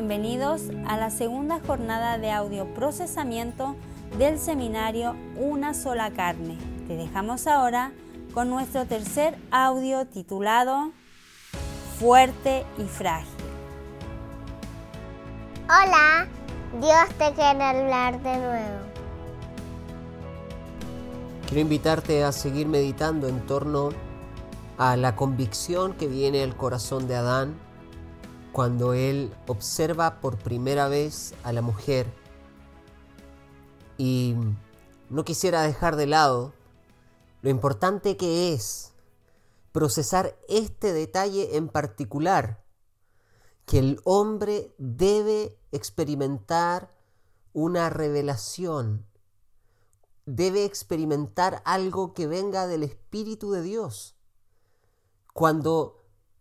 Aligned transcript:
Bienvenidos 0.00 0.62
a 0.86 0.96
la 0.96 1.10
segunda 1.10 1.60
jornada 1.66 2.16
de 2.16 2.30
audio 2.30 2.72
procesamiento 2.72 3.76
del 4.16 4.38
seminario 4.38 5.14
Una 5.36 5.74
sola 5.74 6.10
carne. 6.10 6.56
Te 6.88 6.96
dejamos 6.96 7.46
ahora 7.46 7.92
con 8.32 8.48
nuestro 8.48 8.86
tercer 8.86 9.36
audio 9.50 10.06
titulado 10.06 10.92
Fuerte 11.98 12.64
y 12.78 12.84
frágil. 12.84 13.28
Hola, 15.64 16.26
Dios 16.80 17.18
te 17.18 17.34
quiere 17.34 17.62
hablar 17.62 18.22
de 18.22 18.38
nuevo. 18.38 18.78
Quiero 21.46 21.60
invitarte 21.60 22.24
a 22.24 22.32
seguir 22.32 22.68
meditando 22.68 23.28
en 23.28 23.44
torno 23.46 23.90
a 24.78 24.96
la 24.96 25.14
convicción 25.14 25.92
que 25.92 26.08
viene 26.08 26.42
al 26.42 26.56
corazón 26.56 27.06
de 27.06 27.16
Adán 27.16 27.69
cuando 28.52 28.94
él 28.94 29.32
observa 29.46 30.20
por 30.20 30.36
primera 30.38 30.88
vez 30.88 31.34
a 31.44 31.52
la 31.52 31.62
mujer. 31.62 32.06
Y 33.96 34.34
no 35.08 35.24
quisiera 35.24 35.62
dejar 35.62 35.96
de 35.96 36.06
lado 36.06 36.52
lo 37.42 37.50
importante 37.50 38.16
que 38.16 38.52
es 38.52 38.92
procesar 39.72 40.36
este 40.48 40.92
detalle 40.92 41.56
en 41.56 41.68
particular, 41.68 42.64
que 43.66 43.78
el 43.78 44.00
hombre 44.04 44.74
debe 44.78 45.56
experimentar 45.70 46.92
una 47.52 47.88
revelación, 47.88 49.06
debe 50.26 50.64
experimentar 50.64 51.62
algo 51.64 52.14
que 52.14 52.26
venga 52.26 52.66
del 52.66 52.82
Espíritu 52.82 53.52
de 53.52 53.62
Dios. 53.62 54.16
Cuando 55.32 55.99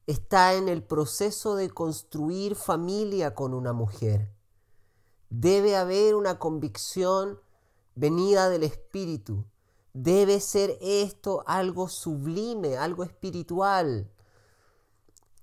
está 0.10 0.56
en 0.56 0.70
el 0.70 0.82
proceso 0.82 1.56
de 1.56 1.70
construir 1.70 2.56
familia 2.56 3.36
con 3.36 3.54
una 3.54 3.74
mujer. 3.74 4.34
Debe 5.30 5.76
haber 5.76 6.16
una 6.16 6.40
convicción 6.40 7.40
venida 7.94 8.50
del 8.50 8.64
Espíritu. 8.64 9.46
Debe 9.94 10.40
ser 10.40 10.80
esto 10.82 11.44
algo 11.46 11.88
sublime, 11.90 12.76
algo 12.76 13.04
espiritual. 13.04 14.12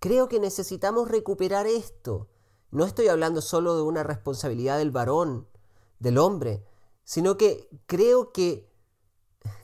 Creo 0.01 0.29
que 0.29 0.41
necesitamos 0.41 1.09
recuperar 1.09 1.69
esto. 1.69 2.27
No 2.73 2.85
estoy 2.85 3.07
hablando 3.07 3.43
solo 3.43 3.77
de 3.77 3.83
una 3.83 4.03
responsabilidad 4.03 4.79
del 4.79 4.91
varón, 4.91 5.47
del 6.01 6.19
hombre, 6.19 6.67
sino 7.05 7.37
que 7.37 7.69
creo 7.87 8.33
que, 8.33 8.69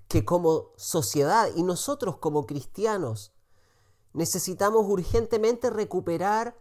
que 0.06 0.25
como 0.25 0.70
sociedad 0.77 1.50
y 1.56 1.64
nosotros 1.64 2.19
como 2.19 2.47
cristianos 2.47 3.32
Necesitamos 4.15 4.85
urgentemente 4.87 5.71
recuperar 5.71 6.57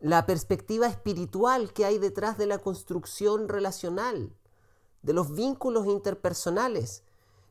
la 0.00 0.24
perspectiva 0.24 0.86
espiritual 0.86 1.72
que 1.72 1.84
hay 1.84 1.98
detrás 1.98 2.38
de 2.38 2.46
la 2.46 2.58
construcción 2.58 3.48
relacional, 3.48 4.34
de 5.02 5.12
los 5.12 5.34
vínculos 5.34 5.86
interpersonales. 5.86 7.02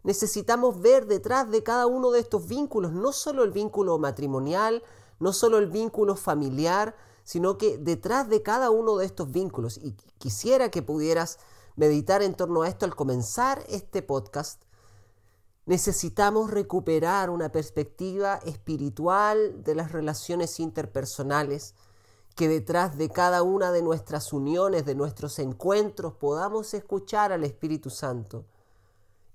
Necesitamos 0.04 0.82
ver 0.82 1.06
detrás 1.06 1.50
de 1.52 1.62
cada 1.62 1.86
uno 1.86 2.12
de 2.12 2.20
estos 2.20 2.48
vínculos, 2.48 2.92
no 2.92 3.12
solo 3.12 3.44
el 3.44 3.52
vínculo 3.52 3.98
matrimonial, 4.00 4.82
no 5.20 5.34
solo 5.34 5.58
el 5.58 5.68
vínculo 5.68 6.16
familiar, 6.16 6.96
sino 7.24 7.58
que 7.58 7.78
detrás 7.78 8.30
de 8.30 8.42
cada 8.42 8.72
uno 8.72 8.98
de 8.98 9.06
estos 9.06 9.32
vínculos, 9.32 9.78
y 9.78 9.94
quisiera 10.18 10.72
que 10.72 10.82
pudieras 10.82 11.38
meditar 11.76 12.24
en 12.24 12.34
torno 12.34 12.64
a 12.64 12.68
esto 12.68 12.86
al 12.86 12.96
comenzar 12.96 13.64
este 13.70 14.02
podcast, 14.02 14.64
Necesitamos 15.70 16.50
recuperar 16.50 17.30
una 17.30 17.52
perspectiva 17.52 18.40
espiritual 18.44 19.64
de 19.64 19.76
las 19.76 19.92
relaciones 19.92 20.60
interpersonales, 20.60 21.76
que 22.36 22.48
detrás 22.48 22.98
de 22.98 23.10
cada 23.10 23.44
una 23.44 23.72
de 23.72 23.84
nuestras 23.84 24.34
uniones, 24.34 24.84
de 24.88 24.96
nuestros 24.96 25.38
encuentros, 25.38 26.16
podamos 26.16 26.74
escuchar 26.74 27.32
al 27.32 27.44
Espíritu 27.44 27.92
Santo. 27.92 28.46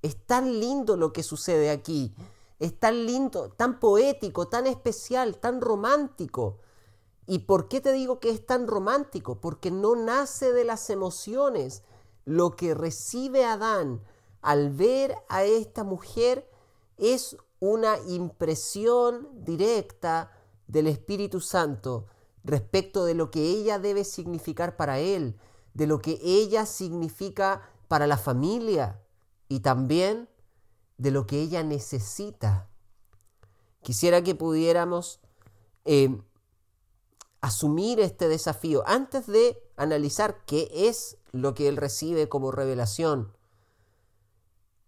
Es 0.03 0.27
tan 0.27 0.59
lindo 0.59 0.97
lo 0.97 1.12
que 1.12 1.23
sucede 1.23 1.71
aquí, 1.71 2.12
es 2.59 2.81
tan 2.81 3.06
lindo, 3.06 3.50
tan 3.50 3.78
poético, 3.78 4.49
tan 4.49 4.67
especial, 4.67 5.39
tan 5.39 5.61
romántico. 5.61 6.59
¿Y 7.28 7.39
por 7.47 7.69
qué 7.69 7.81
te 7.81 7.93
digo 7.93 8.19
que 8.19 8.31
es 8.31 8.44
tan 8.44 8.67
romántico? 8.67 9.41
Porque 9.41 9.71
no 9.71 9.94
nace 9.94 10.53
de 10.53 10.65
las 10.65 10.91
emociones. 10.91 11.84
Lo 12.25 12.56
que 12.56 12.75
recibe 12.75 13.44
Adán, 13.44 14.03
al 14.44 14.71
ver 14.71 15.16
a 15.31 15.44
esta 15.44 15.84
mujer 15.84 16.49
es 16.99 17.37
una 17.60 17.97
impresión 18.06 19.27
directa 19.43 20.31
del 20.66 20.87
Espíritu 20.87 21.41
Santo 21.41 22.09
respecto 22.44 23.06
de 23.06 23.15
lo 23.15 23.31
que 23.31 23.41
ella 23.41 23.78
debe 23.78 24.05
significar 24.05 24.77
para 24.77 24.99
él, 24.99 25.38
de 25.72 25.87
lo 25.87 25.99
que 25.99 26.21
ella 26.22 26.66
significa 26.66 27.62
para 27.88 28.06
la 28.06 28.19
familia 28.19 29.00
y 29.49 29.60
también 29.60 30.28
de 30.99 31.11
lo 31.11 31.26
que 31.26 31.41
ella 31.41 31.62
necesita. 31.62 32.69
Quisiera 33.81 34.22
que 34.22 34.34
pudiéramos 34.34 35.21
eh, 35.87 36.21
asumir 37.41 37.99
este 37.99 38.28
desafío 38.28 38.82
antes 38.87 39.26
de 39.26 39.59
analizar 39.76 40.44
qué 40.44 40.69
es 40.71 41.16
lo 41.32 41.55
que 41.55 41.66
él 41.66 41.78
recibe 41.78 42.28
como 42.28 42.50
revelación 42.50 43.32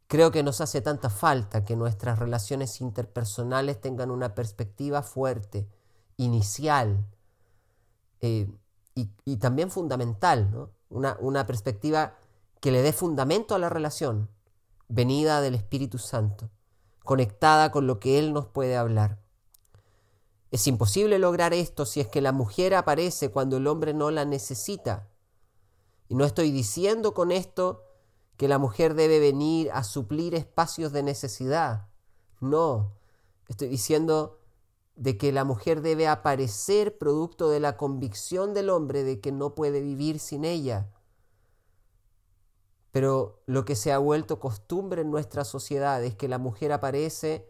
Creo 0.09 0.31
que 0.31 0.43
nos 0.43 0.61
hace 0.61 0.81
tanta 0.81 1.11
falta 1.11 1.65
que 1.65 1.75
nuestras 1.75 2.19
relaciones 2.19 2.81
interpersonales 2.81 3.81
tengan 3.81 4.11
una 4.11 4.35
perspectiva 4.35 5.03
fuerte, 5.03 5.69
inicial 6.17 7.05
eh, 8.21 8.49
y, 8.95 9.37
también 9.37 9.71
fundamental, 9.71 10.71
una, 10.89 11.17
una 11.21 11.47
perspectiva 11.47 12.15
que 12.61 12.71
le 12.71 12.83
dé 12.83 12.93
fundamento 12.93 13.55
a 13.55 13.59
la 13.59 13.69
relación, 13.69 14.31
venida 14.89 15.41
del 15.41 15.55
Espíritu 15.55 15.99
Santo, 15.99 16.51
conectada 17.05 17.71
con 17.71 17.87
lo 17.87 17.99
que 18.01 18.19
Él 18.19 18.33
nos 18.33 18.47
puede 18.47 18.77
hablar. 18.77 19.19
Es 20.51 20.67
imposible 20.67 21.19
lograr 21.19 21.53
esto 21.53 21.85
si 21.85 22.01
es 22.01 22.09
que 22.09 22.23
la 22.23 22.33
mujer 22.33 22.75
aparece 22.75 23.31
cuando 23.31 23.59
el 23.59 23.67
hombre 23.67 23.93
no 23.93 24.11
la 24.11 24.25
necesita. 24.25 25.09
Y 26.09 26.15
no 26.15 26.25
estoy 26.25 26.53
diciendo 26.53 27.13
con 27.13 27.33
esto 27.33 27.83
que 28.37 28.49
la 28.49 28.59
mujer 28.59 28.95
debe 28.95 29.19
venir 29.19 29.71
a 29.73 29.83
suplir 29.83 30.35
espacios 30.35 30.93
de 30.93 31.03
necesidad. 31.03 31.89
No, 32.41 32.93
estoy 33.49 33.69
diciendo 33.69 34.41
de 34.95 35.19
que 35.19 35.33
la 35.33 35.45
mujer 35.45 35.83
debe 35.83 36.09
aparecer 36.09 36.99
producto 36.99 37.51
de 37.51 37.61
la 37.61 37.77
convicción 37.77 38.55
del 38.55 38.71
hombre 38.71 39.05
de 39.05 39.21
que 39.21 39.33
no 39.33 39.55
puede 39.55 39.81
vivir 39.81 40.19
sin 40.19 40.45
ella. 40.45 40.91
Pero 42.93 43.43
lo 43.45 43.67
que 43.67 43.77
se 43.77 43.93
ha 43.93 43.99
vuelto 43.99 44.41
costumbre 44.41 45.03
en 45.03 45.11
nuestra 45.11 45.45
sociedad 45.45 46.03
es 46.03 46.15
que 46.15 46.29
la 46.29 46.39
mujer 46.39 46.73
aparece 46.73 47.47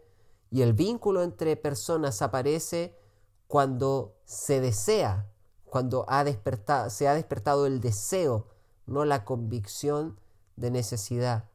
y 0.49 0.61
el 0.61 0.73
vínculo 0.73 1.23
entre 1.23 1.55
personas 1.55 2.21
aparece 2.21 2.97
cuando 3.47 4.17
se 4.25 4.59
desea, 4.59 5.31
cuando 5.63 6.05
ha 6.09 6.25
se 6.89 7.07
ha 7.07 7.13
despertado 7.13 7.65
el 7.65 7.79
deseo, 7.79 8.47
no 8.85 9.05
la 9.05 9.23
convicción 9.23 10.19
de 10.57 10.71
necesidad. 10.71 11.45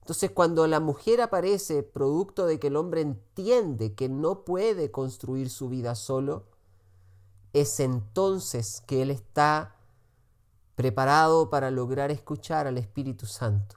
Entonces 0.00 0.30
cuando 0.30 0.66
la 0.66 0.80
mujer 0.80 1.20
aparece 1.20 1.82
producto 1.82 2.46
de 2.46 2.58
que 2.58 2.68
el 2.68 2.76
hombre 2.76 3.00
entiende 3.00 3.94
que 3.94 4.08
no 4.08 4.44
puede 4.44 4.90
construir 4.90 5.50
su 5.50 5.68
vida 5.68 5.94
solo, 5.94 6.44
es 7.52 7.80
entonces 7.80 8.82
que 8.86 9.02
él 9.02 9.10
está 9.10 9.76
preparado 10.76 11.50
para 11.50 11.70
lograr 11.70 12.10
escuchar 12.10 12.66
al 12.66 12.78
Espíritu 12.78 13.26
Santo, 13.26 13.76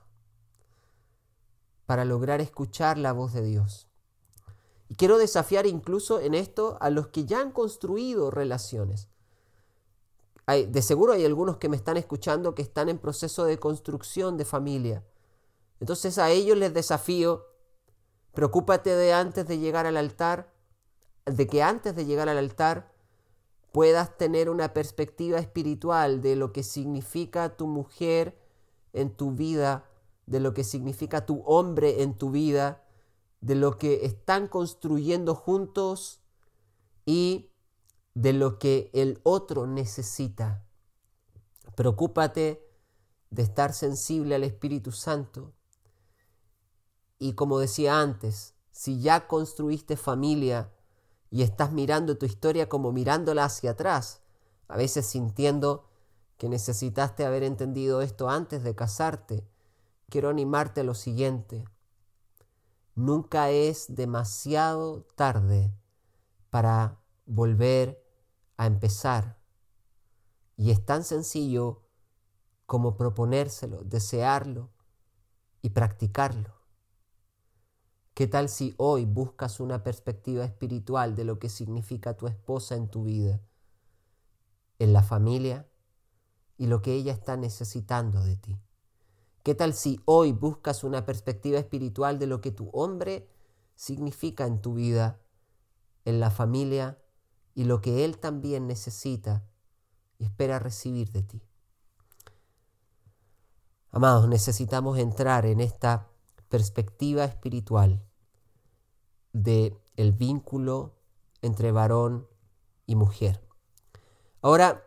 para 1.86 2.06
lograr 2.06 2.42
escuchar 2.42 2.98
la 2.98 3.12
voz 3.12 3.34
de 3.34 3.42
Dios. 3.42 3.88
Y 4.88 4.96
quiero 4.96 5.18
desafiar 5.18 5.66
incluso 5.66 6.20
en 6.20 6.34
esto 6.34 6.78
a 6.82 6.90
los 6.90 7.08
que 7.08 7.26
ya 7.26 7.42
han 7.42 7.52
construido 7.52 8.32
relaciones 8.32 9.08
de 10.58 10.82
seguro 10.82 11.14
hay 11.14 11.26
algunos 11.26 11.58
que 11.58 11.70
me 11.70 11.76
están 11.76 11.98
escuchando 11.98 12.56
que 12.56 12.62
están 12.62 12.90
en 12.90 12.98
proceso 12.98 13.46
de 13.46 13.60
construcción 13.60 14.38
de 14.38 14.46
familia. 14.46 15.04
Entonces 15.80 16.18
a 16.18 16.30
ellos 16.30 16.58
les 16.58 16.74
desafío, 16.74 17.46
preocúpate 18.34 18.96
de 18.96 19.14
antes 19.14 19.48
de 19.48 19.60
llegar 19.60 19.86
al 19.86 19.98
altar, 19.98 20.54
de 21.26 21.48
que 21.48 21.62
antes 21.62 21.96
de 21.96 22.06
llegar 22.06 22.30
al 22.30 22.38
altar 22.38 22.92
puedas 23.72 24.18
tener 24.18 24.50
una 24.50 24.74
perspectiva 24.74 25.38
espiritual 25.40 26.22
de 26.22 26.36
lo 26.36 26.52
que 26.52 26.64
significa 26.64 27.56
tu 27.56 27.68
mujer 27.68 28.38
en 28.94 29.16
tu 29.16 29.32
vida, 29.32 29.86
de 30.26 30.40
lo 30.40 30.54
que 30.54 30.64
significa 30.64 31.26
tu 31.26 31.42
hombre 31.46 32.02
en 32.02 32.18
tu 32.18 32.32
vida, 32.32 32.84
de 33.42 33.56
lo 33.56 33.78
que 33.78 34.06
están 34.06 34.48
construyendo 34.48 35.36
juntos 35.36 36.20
y 37.06 37.49
de 38.14 38.34
lo 38.34 38.60
que 38.60 38.90
el 38.94 39.20
otro 39.24 39.68
necesita. 39.68 40.66
Preocúpate 41.76 42.66
de 43.30 43.44
estar 43.44 43.74
sensible 43.74 44.36
al 44.36 44.44
Espíritu 44.44 44.92
Santo. 44.92 45.54
Y 47.18 47.34
como 47.34 47.60
decía 47.60 48.02
antes, 48.02 48.56
si 48.72 49.02
ya 49.02 49.28
construiste 49.28 49.98
familia 49.98 50.72
y 51.30 51.44
estás 51.44 51.72
mirando 51.72 52.18
tu 52.18 52.26
historia 52.26 52.70
como 52.70 52.92
mirándola 52.92 53.46
hacia 53.46 53.72
atrás, 53.72 54.22
a 54.68 54.78
veces 54.78 55.06
sintiendo 55.06 55.90
que 56.38 56.50
necesitaste 56.50 57.26
haber 57.26 57.44
entendido 57.44 58.02
esto 58.02 58.30
antes 58.30 58.64
de 58.64 58.74
casarte, 58.74 59.46
quiero 60.10 60.30
animarte 60.30 60.82
a 60.82 60.86
lo 60.86 60.96
siguiente. 60.96 61.66
Nunca 62.96 63.50
es 63.50 63.96
demasiado 63.96 65.04
tarde 65.16 65.74
para 66.50 66.99
volver 67.30 68.04
a 68.58 68.66
empezar. 68.66 69.38
Y 70.58 70.72
es 70.72 70.84
tan 70.84 71.04
sencillo 71.04 71.84
como 72.66 72.98
proponérselo, 72.98 73.84
desearlo 73.84 74.72
y 75.62 75.70
practicarlo. 75.70 76.56
¿Qué 78.16 78.28
tal 78.28 78.50
si 78.50 78.74
hoy 78.78 79.06
buscas 79.06 79.60
una 79.60 79.84
perspectiva 79.84 80.44
espiritual 80.44 81.16
de 81.16 81.24
lo 81.24 81.40
que 81.40 81.50
significa 81.50 82.18
tu 82.18 82.28
esposa 82.28 82.76
en 82.76 82.90
tu 82.90 83.04
vida, 83.04 83.40
en 84.80 84.92
la 84.92 85.04
familia 85.04 85.70
y 86.58 86.68
lo 86.68 86.82
que 86.82 86.94
ella 86.94 87.14
está 87.14 87.38
necesitando 87.38 88.24
de 88.24 88.36
ti? 88.36 88.60
¿Qué 89.44 89.56
tal 89.56 89.74
si 89.74 90.02
hoy 90.06 90.34
buscas 90.34 90.84
una 90.84 91.06
perspectiva 91.06 91.60
espiritual 91.60 92.20
de 92.20 92.28
lo 92.28 92.42
que 92.42 92.52
tu 92.52 92.70
hombre 92.74 93.30
significa 93.76 94.46
en 94.46 94.62
tu 94.62 94.74
vida, 94.74 95.22
en 96.04 96.20
la 96.20 96.32
familia 96.32 96.98
y 97.60 97.66
lo 97.66 97.82
que 97.82 98.06
él 98.06 98.20
también 98.20 98.68
necesita 98.68 99.44
y 100.18 100.24
espera 100.24 100.60
recibir 100.60 101.12
de 101.12 101.24
ti? 101.24 101.42
Amados, 103.92 104.30
necesitamos 104.30 104.98
entrar 104.98 105.46
en 105.46 105.60
esta 105.60 106.08
perspectiva 106.48 107.26
espiritual 107.26 108.02
de 109.34 109.78
el 109.98 110.14
vínculo 110.14 110.96
entre 111.42 111.74
varón 111.74 112.30
y 112.86 112.96
mujer. 112.96 113.46
Ahora, 114.42 114.86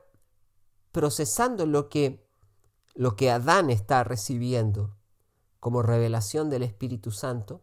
procesando 0.92 1.66
lo 1.66 1.90
que, 1.90 2.26
lo 2.94 3.16
que 3.16 3.30
Adán 3.30 3.68
está 3.68 4.02
recibiendo 4.02 4.96
como 5.60 5.82
revelación 5.82 6.48
del 6.48 6.62
Espíritu 6.62 7.10
Santo, 7.10 7.60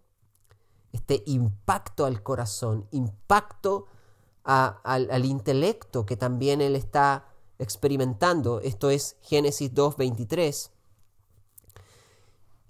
este 0.91 1.23
impacto 1.25 2.05
al 2.05 2.21
corazón, 2.21 2.87
impacto 2.91 3.87
al, 4.43 5.09
al, 5.11 5.25
intelecto 5.25 6.05
que 6.05 6.17
también 6.17 6.61
él 6.61 6.75
está 6.75 7.27
experimentando, 7.59 8.61
esto 8.61 8.89
es 8.89 9.17
Génesis 9.21 9.73
2.23, 9.73 10.71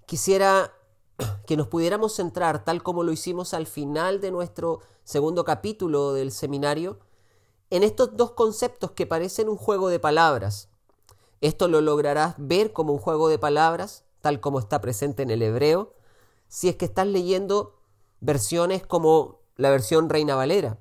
quisiera 0.06 0.74
que 1.46 1.56
nos 1.56 1.68
pudiéramos 1.68 2.14
centrar, 2.14 2.64
tal 2.64 2.82
como 2.82 3.02
lo 3.02 3.12
hicimos 3.12 3.54
al 3.54 3.66
final 3.66 4.20
de 4.20 4.30
nuestro 4.30 4.80
segundo 5.04 5.44
capítulo 5.44 6.12
del 6.12 6.32
seminario, 6.32 6.98
en 7.70 7.84
estos 7.84 8.16
dos 8.16 8.32
conceptos 8.32 8.90
que 8.90 9.06
parecen 9.06 9.48
un 9.48 9.56
juego 9.56 9.88
de 9.88 10.00
palabras. 10.00 10.68
Esto 11.40 11.68
lo 11.68 11.80
lograrás 11.80 12.34
ver 12.36 12.72
como 12.72 12.92
un 12.92 12.98
juego 12.98 13.28
de 13.28 13.38
palabras, 13.38 14.04
tal 14.20 14.40
como 14.40 14.58
está 14.58 14.80
presente 14.80 15.22
en 15.22 15.30
el 15.30 15.42
hebreo, 15.42 15.94
si 16.48 16.68
es 16.68 16.76
que 16.76 16.84
estás 16.84 17.06
leyendo 17.06 17.78
versiones 18.20 18.86
como 18.86 19.40
la 19.56 19.70
versión 19.70 20.08
Reina 20.08 20.34
Valera. 20.34 20.78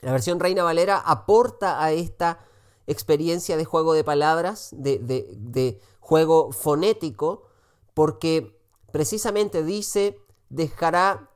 La 0.00 0.12
versión 0.12 0.40
Reina 0.40 0.64
Valera 0.64 0.98
aporta 0.98 1.82
a 1.82 1.92
esta 1.92 2.40
experiencia 2.86 3.56
de 3.56 3.64
juego 3.64 3.92
de 3.92 4.04
palabras, 4.04 4.70
de, 4.72 5.80
juego 6.00 6.52
fonético, 6.52 7.44
porque 7.94 8.58
precisamente 8.90 9.62
dice, 9.62 10.18
dejará, 10.48 11.30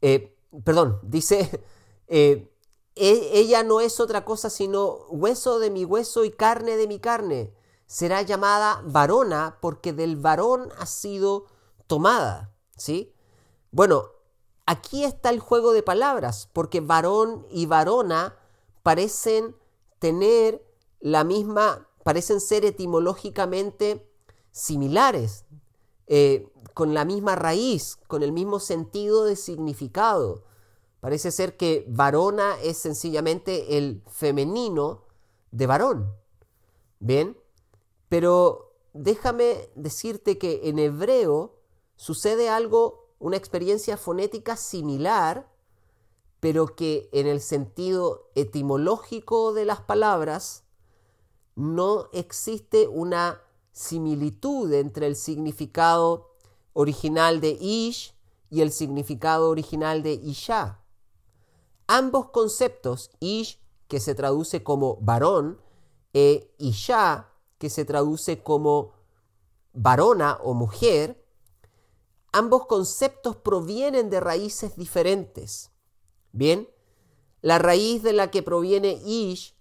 eh, 0.00 0.36
perdón, 0.64 1.00
dice, 1.02 1.64
eh, 2.08 2.50
e, 2.94 3.30
ella 3.32 3.62
no 3.62 3.80
es 3.80 3.98
otra 3.98 4.24
cosa 4.24 4.50
sino 4.50 5.06
hueso 5.08 5.58
de 5.58 5.70
mi 5.70 5.84
hueso 5.84 6.24
y 6.24 6.30
carne 6.30 6.76
de 6.76 6.86
mi 6.86 7.00
carne. 7.00 7.54
Será 7.86 8.22
llamada 8.22 8.82
varona 8.84 9.58
porque 9.60 9.92
del 9.92 10.16
varón 10.16 10.70
ha 10.78 10.86
sido 10.86 11.46
tomada, 11.88 12.54
¿sí? 12.76 13.12
Bueno, 13.72 14.10
aquí 14.70 15.04
está 15.04 15.30
el 15.30 15.40
juego 15.40 15.72
de 15.72 15.82
palabras, 15.82 16.48
porque 16.52 16.80
varón 16.80 17.46
y 17.50 17.66
varona 17.66 18.36
parecen 18.82 19.56
tener 19.98 20.64
la 21.00 21.24
misma, 21.24 21.88
parecen 22.04 22.40
ser 22.40 22.64
etimológicamente 22.64 24.08
similares. 24.52 25.44
Eh, 26.06 26.50
con 26.74 26.94
la 26.94 27.04
misma 27.04 27.36
raíz, 27.36 27.98
con 28.06 28.22
el 28.22 28.32
mismo 28.32 28.58
sentido 28.58 29.24
de 29.24 29.36
significado. 29.36 30.44
Parece 31.00 31.30
ser 31.30 31.56
que 31.56 31.84
varona 31.88 32.60
es 32.62 32.78
sencillamente 32.78 33.78
el 33.78 34.02
femenino 34.08 35.04
de 35.50 35.66
varón. 35.66 36.12
Bien, 36.98 37.36
pero 38.08 38.72
déjame 38.92 39.68
decirte 39.74 40.36
que 40.36 40.68
en 40.68 40.78
hebreo 40.78 41.60
sucede 41.96 42.48
algo, 42.48 42.99
una 43.20 43.36
experiencia 43.36 43.96
fonética 43.96 44.56
similar, 44.56 45.48
pero 46.40 46.74
que 46.74 47.08
en 47.12 47.26
el 47.26 47.40
sentido 47.40 48.30
etimológico 48.34 49.52
de 49.52 49.66
las 49.66 49.80
palabras 49.82 50.64
no 51.54 52.08
existe 52.12 52.88
una 52.88 53.42
similitud 53.72 54.72
entre 54.72 55.06
el 55.06 55.16
significado 55.16 56.30
original 56.72 57.40
de 57.40 57.58
Ish 57.60 58.14
y 58.48 58.62
el 58.62 58.72
significado 58.72 59.50
original 59.50 60.02
de 60.02 60.14
Isha. 60.14 60.80
Ambos 61.86 62.30
conceptos, 62.30 63.10
Ish, 63.20 63.60
que 63.86 64.00
se 64.00 64.14
traduce 64.14 64.62
como 64.62 64.96
varón, 65.02 65.60
e 66.14 66.54
Isha, 66.58 67.28
que 67.58 67.68
se 67.68 67.84
traduce 67.84 68.42
como 68.42 68.92
varona 69.74 70.38
o 70.42 70.54
mujer, 70.54 71.19
ambos 72.32 72.66
conceptos 72.66 73.36
provienen 73.36 74.10
de 74.10 74.20
raíces 74.20 74.76
diferentes. 74.76 75.70
Bien, 76.32 76.68
la 77.42 77.58
raíz 77.58 78.02
de 78.02 78.12
la 78.12 78.30
que 78.30 78.42
proviene 78.42 79.00
Ish 79.04 79.56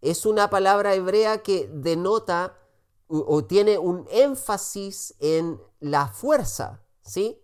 es 0.00 0.26
una 0.26 0.48
palabra 0.48 0.94
hebrea 0.94 1.42
que 1.42 1.68
denota 1.72 2.56
o 3.08 3.44
tiene 3.44 3.78
un 3.78 4.06
énfasis 4.10 5.14
en 5.18 5.60
la 5.80 6.08
fuerza, 6.08 6.82
¿sí? 7.02 7.40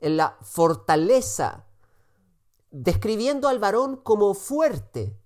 En 0.00 0.16
la 0.16 0.38
fortaleza, 0.42 1.66
describiendo 2.70 3.48
al 3.48 3.58
varón 3.58 3.96
como 3.96 4.34
fuerte. 4.34 5.18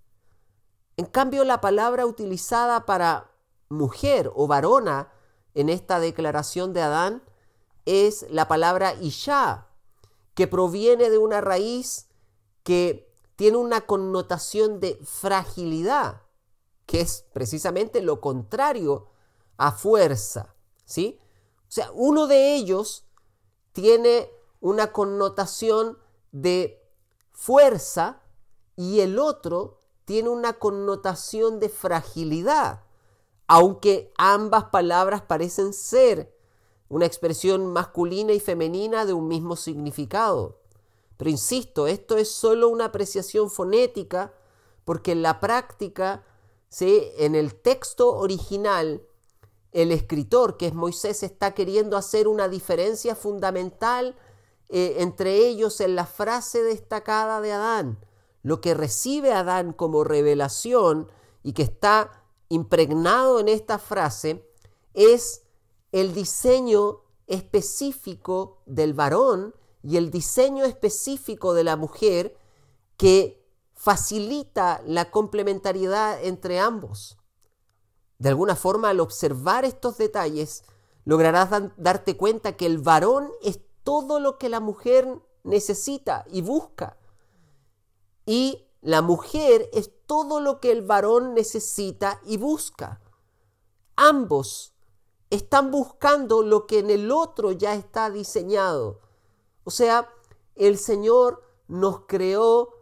En 0.96 1.06
cambio, 1.06 1.44
la 1.44 1.60
palabra 1.60 2.06
utilizada 2.06 2.86
para 2.86 3.32
mujer 3.68 4.30
o 4.34 4.46
varona 4.46 5.12
en 5.54 5.68
esta 5.68 6.00
declaración 6.00 6.72
de 6.72 6.82
Adán 6.82 7.22
es 7.86 8.26
la 8.30 8.48
palabra 8.48 8.94
Isha, 8.94 9.68
que 10.34 10.46
proviene 10.46 11.10
de 11.10 11.18
una 11.18 11.40
raíz 11.40 12.08
que 12.62 13.12
tiene 13.36 13.56
una 13.56 13.82
connotación 13.82 14.80
de 14.80 14.98
fragilidad, 15.04 16.22
que 16.86 17.00
es 17.00 17.24
precisamente 17.32 18.02
lo 18.02 18.20
contrario 18.20 19.08
a 19.56 19.72
fuerza, 19.72 20.54
¿sí? 20.84 21.18
O 21.62 21.74
sea, 21.74 21.90
uno 21.92 22.26
de 22.26 22.54
ellos 22.54 23.06
tiene 23.72 24.30
una 24.60 24.92
connotación 24.92 25.98
de 26.30 26.82
fuerza 27.32 28.22
y 28.76 29.00
el 29.00 29.18
otro 29.18 29.80
tiene 30.04 30.28
una 30.28 30.54
connotación 30.54 31.60
de 31.60 31.68
fragilidad, 31.68 32.84
aunque 33.46 34.12
ambas 34.18 34.64
palabras 34.64 35.22
parecen 35.22 35.72
ser 35.72 36.36
una 36.92 37.06
expresión 37.06 37.72
masculina 37.72 38.34
y 38.34 38.38
femenina 38.38 39.06
de 39.06 39.14
un 39.14 39.26
mismo 39.26 39.56
significado. 39.56 40.58
Pero 41.16 41.30
insisto, 41.30 41.86
esto 41.86 42.18
es 42.18 42.30
solo 42.30 42.68
una 42.68 42.84
apreciación 42.84 43.50
fonética 43.50 44.34
porque 44.84 45.12
en 45.12 45.22
la 45.22 45.40
práctica, 45.40 46.22
¿sí? 46.68 47.02
en 47.16 47.34
el 47.34 47.54
texto 47.54 48.14
original, 48.14 49.00
el 49.72 49.90
escritor, 49.90 50.58
que 50.58 50.66
es 50.66 50.74
Moisés, 50.74 51.22
está 51.22 51.54
queriendo 51.54 51.96
hacer 51.96 52.28
una 52.28 52.46
diferencia 52.46 53.14
fundamental 53.14 54.14
eh, 54.68 54.96
entre 54.98 55.36
ellos 55.36 55.80
en 55.80 55.96
la 55.96 56.04
frase 56.04 56.62
destacada 56.62 57.40
de 57.40 57.52
Adán. 57.52 58.04
Lo 58.42 58.60
que 58.60 58.74
recibe 58.74 59.32
Adán 59.32 59.72
como 59.72 60.04
revelación 60.04 61.10
y 61.42 61.54
que 61.54 61.62
está 61.62 62.22
impregnado 62.50 63.40
en 63.40 63.48
esta 63.48 63.78
frase 63.78 64.46
es 64.92 65.41
el 65.92 66.14
diseño 66.14 67.00
específico 67.26 68.62
del 68.66 68.94
varón 68.94 69.54
y 69.82 69.96
el 69.96 70.10
diseño 70.10 70.64
específico 70.64 71.54
de 71.54 71.64
la 71.64 71.76
mujer 71.76 72.36
que 72.96 73.42
facilita 73.74 74.82
la 74.86 75.10
complementariedad 75.10 76.22
entre 76.24 76.60
ambos. 76.60 77.18
De 78.18 78.28
alguna 78.28 78.54
forma, 78.54 78.90
al 78.90 79.00
observar 79.00 79.64
estos 79.64 79.98
detalles, 79.98 80.64
lograrás 81.04 81.50
darte 81.76 82.16
cuenta 82.16 82.56
que 82.56 82.66
el 82.66 82.78
varón 82.78 83.30
es 83.42 83.60
todo 83.82 84.20
lo 84.20 84.38
que 84.38 84.48
la 84.48 84.60
mujer 84.60 85.08
necesita 85.42 86.24
y 86.30 86.42
busca. 86.42 86.96
Y 88.24 88.68
la 88.80 89.02
mujer 89.02 89.68
es 89.72 89.90
todo 90.06 90.40
lo 90.40 90.60
que 90.60 90.70
el 90.70 90.82
varón 90.82 91.34
necesita 91.34 92.20
y 92.24 92.36
busca. 92.36 93.00
Ambos 93.96 94.72
están 95.34 95.70
buscando 95.70 96.42
lo 96.42 96.66
que 96.66 96.80
en 96.80 96.90
el 96.90 97.10
otro 97.10 97.52
ya 97.52 97.74
está 97.74 98.10
diseñado. 98.10 99.00
O 99.64 99.70
sea, 99.70 100.12
el 100.56 100.76
Señor 100.76 101.42
nos 101.68 102.00
creó 102.06 102.74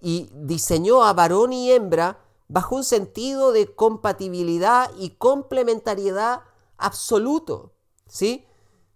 y 0.00 0.30
diseñó 0.32 1.02
a 1.02 1.12
varón 1.12 1.52
y 1.52 1.72
hembra 1.72 2.24
bajo 2.46 2.76
un 2.76 2.84
sentido 2.84 3.50
de 3.50 3.74
compatibilidad 3.74 4.92
y 4.98 5.10
complementariedad 5.10 6.42
absoluto. 6.78 7.72
¿sí? 8.06 8.46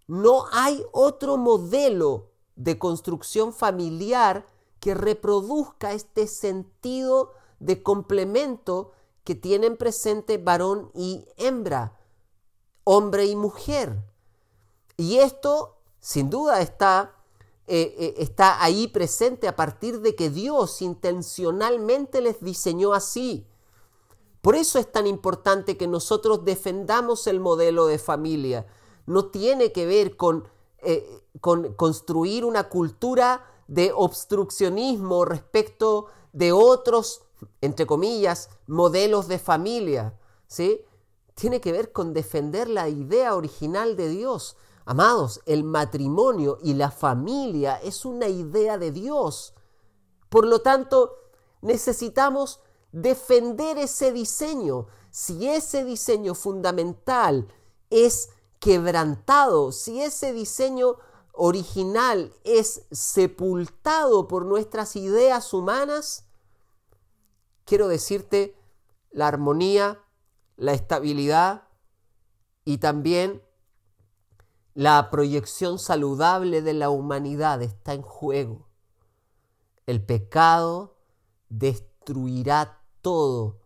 No 0.06 0.44
hay 0.52 0.84
otro 0.92 1.36
modelo 1.36 2.30
de 2.54 2.78
construcción 2.78 3.52
familiar 3.52 4.46
que 4.78 4.94
reproduzca 4.94 5.92
este 5.94 6.28
sentido 6.28 7.32
de 7.58 7.82
complemento 7.82 8.92
que 9.24 9.34
tienen 9.34 9.76
presente 9.76 10.38
varón 10.38 10.92
y 10.94 11.24
hembra, 11.38 11.98
hombre 12.84 13.26
y 13.26 13.36
mujer. 13.36 13.96
Y 14.96 15.16
esto, 15.16 15.76
sin 16.00 16.30
duda, 16.30 16.60
está, 16.60 17.16
eh, 17.66 17.94
eh, 17.98 18.14
está 18.18 18.62
ahí 18.62 18.88
presente 18.88 19.48
a 19.48 19.56
partir 19.56 20.00
de 20.00 20.14
que 20.14 20.30
Dios 20.30 20.80
intencionalmente 20.82 22.20
les 22.20 22.40
diseñó 22.40 22.92
así. 22.92 23.46
Por 24.40 24.54
eso 24.54 24.78
es 24.78 24.92
tan 24.92 25.06
importante 25.06 25.76
que 25.76 25.86
nosotros 25.86 26.44
defendamos 26.44 27.26
el 27.26 27.40
modelo 27.40 27.86
de 27.86 27.98
familia. 27.98 28.66
No 29.06 29.26
tiene 29.26 29.72
que 29.72 29.86
ver 29.86 30.16
con, 30.16 30.46
eh, 30.82 31.22
con 31.40 31.72
construir 31.74 32.44
una 32.44 32.68
cultura 32.68 33.46
de 33.68 33.92
obstruccionismo 33.94 35.24
respecto 35.24 36.08
de 36.34 36.52
otros, 36.52 37.22
entre 37.62 37.86
comillas, 37.86 38.50
modelos 38.66 39.28
de 39.28 39.38
familia. 39.38 40.18
¿sí? 40.46 40.82
Tiene 41.34 41.60
que 41.60 41.72
ver 41.72 41.92
con 41.92 42.12
defender 42.12 42.68
la 42.68 42.88
idea 42.88 43.34
original 43.34 43.96
de 43.96 44.08
Dios. 44.08 44.56
Amados, 44.84 45.40
el 45.46 45.64
matrimonio 45.64 46.58
y 46.62 46.74
la 46.74 46.90
familia 46.90 47.76
es 47.76 48.04
una 48.04 48.28
idea 48.28 48.78
de 48.78 48.92
Dios. 48.92 49.54
Por 50.28 50.46
lo 50.46 50.60
tanto, 50.60 51.12
necesitamos 51.62 52.60
defender 52.92 53.78
ese 53.78 54.12
diseño. 54.12 54.86
Si 55.10 55.48
ese 55.48 55.84
diseño 55.84 56.34
fundamental 56.34 57.48
es 57.90 58.30
quebrantado, 58.60 59.72
si 59.72 60.02
ese 60.02 60.32
diseño 60.32 60.96
original 61.32 62.32
es 62.44 62.82
sepultado 62.92 64.28
por 64.28 64.44
nuestras 64.44 64.96
ideas 64.96 65.52
humanas, 65.52 66.24
quiero 67.64 67.88
decirte, 67.88 68.56
la 69.10 69.28
armonía, 69.28 70.03
la 70.56 70.72
estabilidad 70.72 71.68
y 72.64 72.78
también 72.78 73.42
la 74.74 75.10
proyección 75.10 75.78
saludable 75.78 76.62
de 76.62 76.74
la 76.74 76.90
humanidad 76.90 77.62
está 77.62 77.94
en 77.94 78.02
juego. 78.02 78.68
El 79.86 80.04
pecado 80.04 80.96
destruirá 81.48 82.82
todo, 83.02 83.60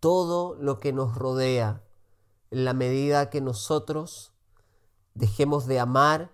todo 0.00 0.56
lo 0.56 0.80
que 0.80 0.92
nos 0.92 1.14
rodea, 1.14 1.84
en 2.50 2.64
la 2.64 2.72
medida 2.72 3.30
que 3.30 3.40
nosotros 3.40 4.32
dejemos 5.14 5.66
de 5.66 5.80
amar, 5.80 6.32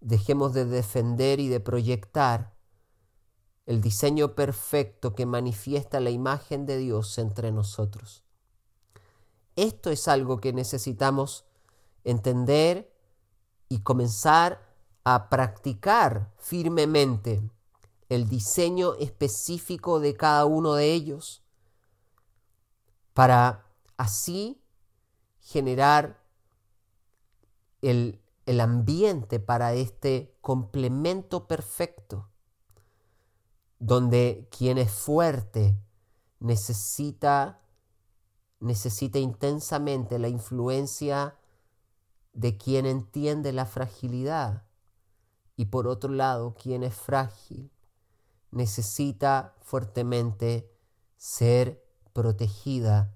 dejemos 0.00 0.52
de 0.52 0.64
defender 0.64 1.40
y 1.40 1.48
de 1.48 1.60
proyectar 1.60 2.54
el 3.66 3.80
diseño 3.80 4.34
perfecto 4.34 5.14
que 5.14 5.26
manifiesta 5.26 6.00
la 6.00 6.10
imagen 6.10 6.66
de 6.66 6.78
Dios 6.78 7.18
entre 7.18 7.52
nosotros. 7.52 8.24
Esto 9.56 9.90
es 9.90 10.08
algo 10.08 10.40
que 10.40 10.52
necesitamos 10.52 11.44
entender 12.04 12.92
y 13.68 13.80
comenzar 13.80 14.72
a 15.04 15.28
practicar 15.28 16.32
firmemente 16.38 17.42
el 18.08 18.28
diseño 18.28 18.94
específico 18.94 20.00
de 20.00 20.14
cada 20.16 20.44
uno 20.44 20.74
de 20.74 20.92
ellos 20.92 21.42
para 23.14 23.66
así 23.96 24.62
generar 25.40 26.22
el, 27.80 28.20
el 28.46 28.60
ambiente 28.60 29.40
para 29.40 29.74
este 29.74 30.36
complemento 30.40 31.46
perfecto, 31.46 32.28
donde 33.78 34.48
quien 34.56 34.78
es 34.78 34.92
fuerte 34.92 35.76
necesita, 36.38 37.61
necesita 38.62 39.18
intensamente 39.18 40.18
la 40.18 40.28
influencia 40.28 41.36
de 42.32 42.56
quien 42.56 42.86
entiende 42.86 43.52
la 43.52 43.66
fragilidad 43.66 44.64
y 45.56 45.66
por 45.66 45.86
otro 45.86 46.12
lado 46.12 46.54
quien 46.54 46.82
es 46.82 46.94
frágil 46.94 47.70
necesita 48.50 49.56
fuertemente 49.60 50.70
ser 51.16 51.84
protegida, 52.12 53.14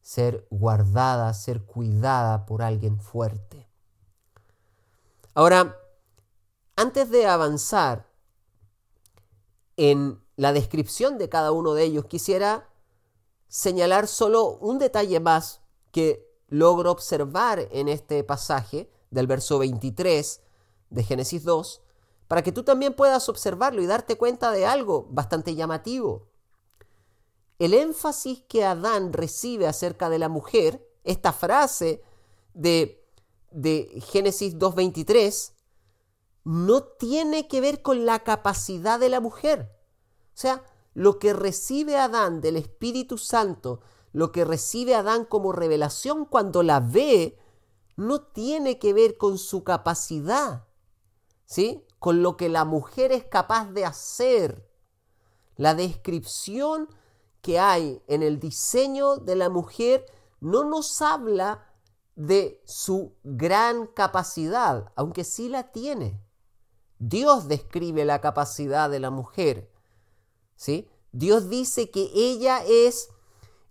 ser 0.00 0.46
guardada, 0.50 1.32
ser 1.34 1.64
cuidada 1.64 2.46
por 2.46 2.62
alguien 2.62 2.98
fuerte. 2.98 3.68
Ahora, 5.34 5.78
antes 6.76 7.10
de 7.10 7.26
avanzar 7.26 8.10
en 9.76 10.20
la 10.36 10.52
descripción 10.52 11.18
de 11.18 11.28
cada 11.28 11.52
uno 11.52 11.74
de 11.74 11.84
ellos, 11.84 12.06
quisiera 12.06 12.68
señalar 13.54 14.08
solo 14.08 14.56
un 14.56 14.80
detalle 14.80 15.20
más 15.20 15.60
que 15.92 16.28
logro 16.48 16.90
observar 16.90 17.68
en 17.70 17.86
este 17.86 18.24
pasaje 18.24 18.90
del 19.12 19.28
verso 19.28 19.60
23 19.60 20.40
de 20.90 21.04
Génesis 21.04 21.44
2, 21.44 21.80
para 22.26 22.42
que 22.42 22.50
tú 22.50 22.64
también 22.64 22.94
puedas 22.94 23.28
observarlo 23.28 23.80
y 23.80 23.86
darte 23.86 24.18
cuenta 24.18 24.50
de 24.50 24.66
algo 24.66 25.06
bastante 25.08 25.54
llamativo. 25.54 26.26
El 27.60 27.74
énfasis 27.74 28.42
que 28.48 28.64
Adán 28.64 29.12
recibe 29.12 29.68
acerca 29.68 30.10
de 30.10 30.18
la 30.18 30.28
mujer, 30.28 30.84
esta 31.04 31.32
frase 31.32 32.02
de, 32.54 33.06
de 33.52 34.02
Génesis 34.04 34.58
2.23, 34.58 35.52
no 36.42 36.82
tiene 36.82 37.46
que 37.46 37.60
ver 37.60 37.82
con 37.82 38.04
la 38.04 38.18
capacidad 38.24 38.98
de 38.98 39.10
la 39.10 39.20
mujer. 39.20 39.70
O 40.34 40.36
sea, 40.36 40.64
lo 40.94 41.18
que 41.18 41.32
recibe 41.32 41.96
Adán 41.96 42.40
del 42.40 42.56
Espíritu 42.56 43.18
Santo, 43.18 43.80
lo 44.12 44.32
que 44.32 44.44
recibe 44.44 44.94
Adán 44.94 45.24
como 45.24 45.52
revelación 45.52 46.24
cuando 46.24 46.62
la 46.62 46.80
ve, 46.80 47.38
no 47.96 48.22
tiene 48.22 48.78
que 48.78 48.92
ver 48.92 49.18
con 49.18 49.38
su 49.38 49.64
capacidad, 49.64 50.66
¿sí? 51.46 51.84
con 51.98 52.22
lo 52.22 52.36
que 52.36 52.48
la 52.48 52.64
mujer 52.64 53.12
es 53.12 53.24
capaz 53.24 53.70
de 53.72 53.84
hacer. 53.84 54.68
La 55.56 55.74
descripción 55.74 56.88
que 57.40 57.58
hay 57.58 58.02
en 58.06 58.22
el 58.22 58.40
diseño 58.40 59.16
de 59.16 59.36
la 59.36 59.50
mujer 59.50 60.06
no 60.40 60.64
nos 60.64 61.00
habla 61.02 61.66
de 62.16 62.62
su 62.64 63.14
gran 63.24 63.86
capacidad, 63.86 64.92
aunque 64.96 65.24
sí 65.24 65.48
la 65.48 65.72
tiene. 65.72 66.20
Dios 66.98 67.48
describe 67.48 68.04
la 68.04 68.20
capacidad 68.20 68.88
de 68.88 69.00
la 69.00 69.10
mujer. 69.10 69.70
Dios 71.12 71.48
dice 71.48 71.90
que 71.90 72.10
ella 72.14 72.64
es 72.64 73.08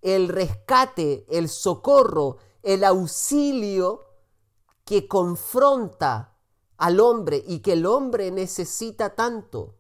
el 0.02 0.28
rescate, 0.28 1.26
el 1.30 1.50
socorro, 1.50 2.38
el 2.62 2.84
auxilio 2.84 4.06
que 4.86 5.08
confronta 5.08 6.38
al 6.78 7.00
hombre 7.00 7.44
y 7.46 7.60
que 7.60 7.74
el 7.74 7.86
hombre 7.86 8.32
necesita 8.32 9.16
tanto. 9.16 9.76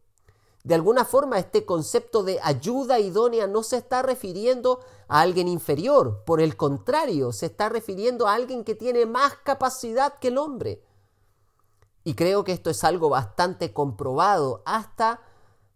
De 0.63 0.75
alguna 0.75 1.03
forma 1.03 1.39
este 1.39 1.65
concepto 1.65 2.24
de 2.24 2.39
ayuda 2.41 3.00
idónea 3.00 3.48
no 3.48 3.63
se 3.63 3.77
está 3.77 4.01
refiriendo 4.01 4.79
a 5.10 5.20
alguien 5.20 5.50
inferior, 5.50 6.24
por 6.25 6.39
el 6.39 6.55
contrario, 6.55 7.34
se 7.34 7.48
está 7.48 7.67
refiriendo 7.67 8.27
a 8.27 8.34
alguien 8.34 8.63
que 8.63 8.74
tiene 8.74 9.05
más 9.05 9.36
capacidad 9.43 10.20
que 10.20 10.29
el 10.29 10.38
hombre. 10.38 10.82
Y 12.05 12.13
creo 12.13 12.46
que 12.46 12.53
esto 12.53 12.70
es 12.70 12.84
algo 12.86 13.10
bastante 13.10 13.74
comprobado, 13.74 14.62
hasta 14.65 15.20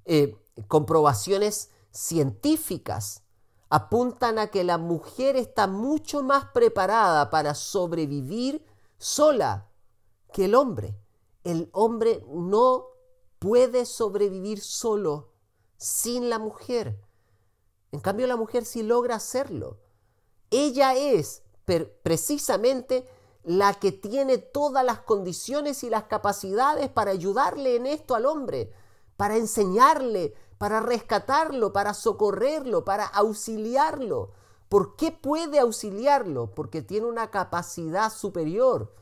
eh, 0.05 0.37
comprobaciones 0.67 1.69
científicas 1.91 3.23
apuntan 3.69 4.39
a 4.39 4.47
que 4.47 4.63
la 4.63 4.77
mujer 4.77 5.35
está 5.35 5.67
mucho 5.67 6.23
más 6.23 6.45
preparada 6.53 7.29
para 7.29 7.53
sobrevivir 7.53 8.65
sola 8.97 9.69
que 10.31 10.45
el 10.45 10.55
hombre 10.55 10.97
el 11.47 11.69
hombre 11.71 12.25
no 12.27 12.87
puede 13.39 13.85
sobrevivir 13.85 14.59
solo 14.59 15.31
sin 15.77 16.29
la 16.29 16.39
mujer. 16.39 16.99
En 17.93 18.01
cambio, 18.01 18.27
la 18.27 18.35
mujer 18.35 18.65
sí 18.65 18.83
logra 18.83 19.15
hacerlo. 19.15 19.79
Ella 20.51 20.93
es 20.95 21.43
precisamente 22.03 23.07
la 23.43 23.75
que 23.75 23.93
tiene 23.93 24.37
todas 24.37 24.83
las 24.83 24.99
condiciones 24.99 25.85
y 25.85 25.89
las 25.89 26.03
capacidades 26.03 26.89
para 26.89 27.11
ayudarle 27.11 27.77
en 27.77 27.85
esto 27.85 28.13
al 28.13 28.25
hombre, 28.25 28.73
para 29.15 29.37
enseñarle, 29.37 30.33
para 30.57 30.79
rescatarlo, 30.79 31.73
para 31.73 31.93
socorrerlo, 31.93 32.83
para 32.83 33.05
auxiliarlo. 33.05 34.31
¿Por 34.69 34.95
qué 34.95 35.11
puede 35.11 35.59
auxiliarlo? 35.59 36.51
Porque 36.53 36.81
tiene 36.81 37.05
una 37.05 37.31
capacidad 37.31 38.11
superior. 38.11 38.93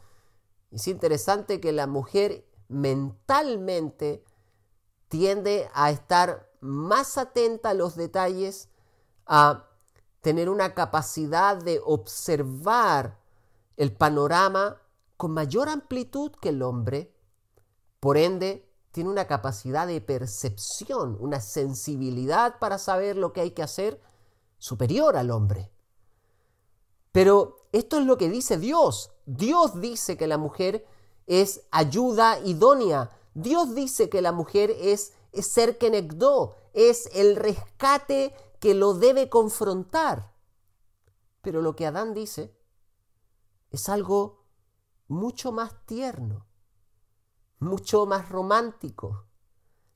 Es 0.71 0.87
interesante 0.87 1.59
que 1.59 1.71
la 1.71 1.87
mujer 1.87 2.47
mentalmente 2.67 4.23
tiende 5.07 5.69
a 5.73 5.91
estar 5.91 6.51
más 6.59 7.17
atenta 7.17 7.69
a 7.69 7.73
los 7.73 7.95
detalles, 7.95 8.69
a 9.25 9.69
tener 10.21 10.49
una 10.49 10.73
capacidad 10.73 11.55
de 11.55 11.79
observar 11.83 13.19
el 13.77 13.93
panorama 13.93 14.81
con 15.17 15.31
mayor 15.31 15.69
amplitud 15.69 16.31
que 16.41 16.49
el 16.49 16.61
hombre. 16.61 17.13
Por 17.99 18.17
ende, 18.17 18.64
tiene 18.95 19.09
una 19.09 19.27
capacidad 19.27 19.87
de 19.87 19.99
percepción, 19.99 21.17
una 21.19 21.41
sensibilidad 21.41 22.59
para 22.59 22.77
saber 22.77 23.17
lo 23.17 23.33
que 23.33 23.41
hay 23.41 23.51
que 23.51 23.61
hacer 23.61 24.01
superior 24.57 25.17
al 25.17 25.31
hombre. 25.31 25.69
Pero 27.11 27.67
esto 27.73 27.99
es 27.99 28.05
lo 28.05 28.17
que 28.17 28.29
dice 28.29 28.57
Dios. 28.57 29.11
Dios 29.25 29.81
dice 29.81 30.15
que 30.15 30.27
la 30.27 30.37
mujer 30.37 30.87
es 31.27 31.63
ayuda 31.71 32.39
idónea. 32.45 33.09
Dios 33.33 33.75
dice 33.75 34.07
que 34.07 34.21
la 34.21 34.31
mujer 34.31 34.71
es, 34.79 35.11
es 35.33 35.51
ser 35.51 35.77
kenegdó, 35.77 36.55
es 36.71 37.09
el 37.13 37.35
rescate 37.35 38.33
que 38.61 38.75
lo 38.75 38.93
debe 38.93 39.27
confrontar. 39.27 40.31
Pero 41.41 41.61
lo 41.61 41.75
que 41.75 41.85
Adán 41.85 42.13
dice 42.13 42.57
es 43.71 43.89
algo 43.89 44.45
mucho 45.09 45.51
más 45.51 45.85
tierno, 45.85 46.45
mucho 47.59 48.05
más 48.05 48.29
romántico. 48.29 49.27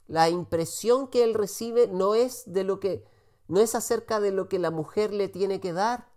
La 0.07 0.29
impresión 0.29 1.07
que 1.07 1.23
él 1.23 1.33
recibe 1.33 1.87
no 1.87 2.15
es 2.15 2.43
de 2.45 2.63
lo 2.63 2.79
que 2.79 3.05
no 3.47 3.59
es 3.59 3.73
acerca 3.73 4.19
de 4.19 4.31
lo 4.31 4.47
que 4.47 4.59
la 4.59 4.69
mujer 4.69 5.11
le 5.11 5.27
tiene 5.27 5.59
que 5.59 5.73
dar. 5.73 6.11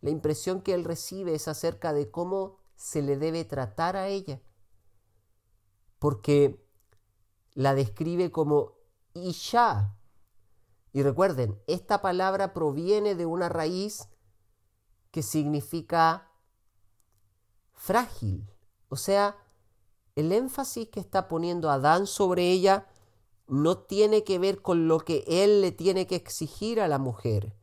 La 0.00 0.10
impresión 0.10 0.60
que 0.60 0.74
él 0.74 0.84
recibe 0.84 1.34
es 1.34 1.48
acerca 1.48 1.92
de 1.92 2.10
cómo 2.10 2.58
se 2.76 3.02
le 3.02 3.16
debe 3.16 3.44
tratar 3.44 3.96
a 3.96 4.06
ella. 4.06 4.40
Porque 5.98 6.64
la 7.54 7.74
describe 7.74 8.30
como 8.30 8.74
Isha. 9.14 9.96
Y 10.92 11.02
recuerden, 11.02 11.60
esta 11.66 12.00
palabra 12.00 12.52
proviene 12.52 13.16
de 13.16 13.26
una 13.26 13.48
raíz 13.48 14.08
que 15.10 15.22
significa 15.22 16.30
frágil. 17.72 18.48
O 18.88 18.96
sea, 18.96 19.36
el 20.16 20.32
énfasis 20.32 20.88
que 20.88 20.98
está 20.98 21.28
poniendo 21.28 21.70
Adán 21.70 22.06
sobre 22.06 22.50
ella 22.50 22.86
no 23.46 23.78
tiene 23.78 24.24
que 24.24 24.38
ver 24.38 24.62
con 24.62 24.88
lo 24.88 24.98
que 24.98 25.24
él 25.28 25.60
le 25.60 25.70
tiene 25.70 26.06
que 26.06 26.16
exigir 26.16 26.80
a 26.80 26.88
la 26.88 26.98
mujer. 26.98 27.54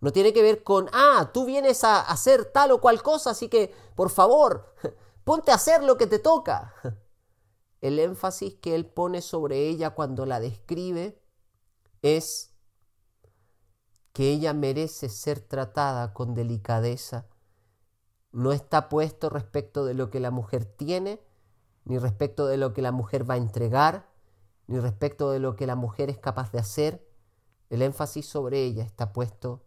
No 0.00 0.12
tiene 0.12 0.32
que 0.34 0.42
ver 0.42 0.62
con, 0.62 0.88
ah, 0.92 1.30
tú 1.32 1.46
vienes 1.46 1.82
a 1.82 2.00
hacer 2.00 2.44
tal 2.44 2.72
o 2.72 2.80
cual 2.80 3.02
cosa, 3.02 3.30
así 3.30 3.48
que, 3.48 3.74
por 3.96 4.10
favor, 4.10 4.74
ponte 5.24 5.50
a 5.50 5.54
hacer 5.54 5.82
lo 5.82 5.96
que 5.96 6.06
te 6.06 6.18
toca. 6.18 6.74
El 7.80 7.98
énfasis 7.98 8.54
que 8.54 8.74
él 8.74 8.86
pone 8.86 9.22
sobre 9.22 9.68
ella 9.68 9.90
cuando 9.90 10.26
la 10.26 10.40
describe 10.40 11.20
es 12.02 12.54
que 14.12 14.30
ella 14.30 14.52
merece 14.52 15.08
ser 15.08 15.40
tratada 15.40 16.12
con 16.12 16.34
delicadeza. 16.34 17.26
No 18.30 18.52
está 18.52 18.88
puesto 18.88 19.30
respecto 19.30 19.84
de 19.84 19.94
lo 19.94 20.10
que 20.10 20.20
la 20.20 20.30
mujer 20.30 20.64
tiene, 20.64 21.20
ni 21.84 21.98
respecto 21.98 22.46
de 22.46 22.56
lo 22.56 22.72
que 22.72 22.82
la 22.82 22.92
mujer 22.92 23.28
va 23.28 23.34
a 23.34 23.38
entregar, 23.38 24.08
ni 24.66 24.78
respecto 24.78 25.30
de 25.30 25.38
lo 25.38 25.56
que 25.56 25.66
la 25.66 25.76
mujer 25.76 26.10
es 26.10 26.18
capaz 26.18 26.50
de 26.52 26.58
hacer. 26.58 27.06
El 27.70 27.82
énfasis 27.82 28.26
sobre 28.26 28.62
ella 28.62 28.84
está 28.84 29.12
puesto 29.12 29.64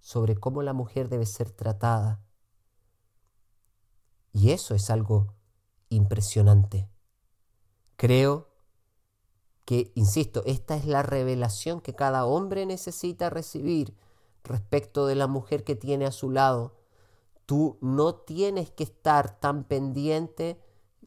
sobre 0.00 0.36
cómo 0.36 0.62
la 0.62 0.72
mujer 0.72 1.08
debe 1.08 1.26
ser 1.26 1.50
tratada. 1.50 2.22
Y 4.32 4.50
eso 4.50 4.74
es 4.74 4.90
algo 4.90 5.34
impresionante. 5.88 6.88
Creo 7.96 8.48
que, 9.64 9.92
insisto, 9.94 10.42
esta 10.46 10.76
es 10.76 10.86
la 10.86 11.02
revelación 11.02 11.80
que 11.80 11.94
cada 11.94 12.24
hombre 12.24 12.64
necesita 12.64 13.28
recibir 13.28 13.96
respecto 14.42 15.06
de 15.06 15.16
la 15.16 15.26
mujer 15.26 15.64
que 15.64 15.76
tiene 15.76 16.06
a 16.06 16.12
su 16.12 16.30
lado. 16.30 16.76
Tú 17.46 17.78
no 17.80 18.14
tienes 18.14 18.70
que 18.70 18.84
estar 18.84 19.38
tan 19.38 19.64
pendiente, 19.64 20.60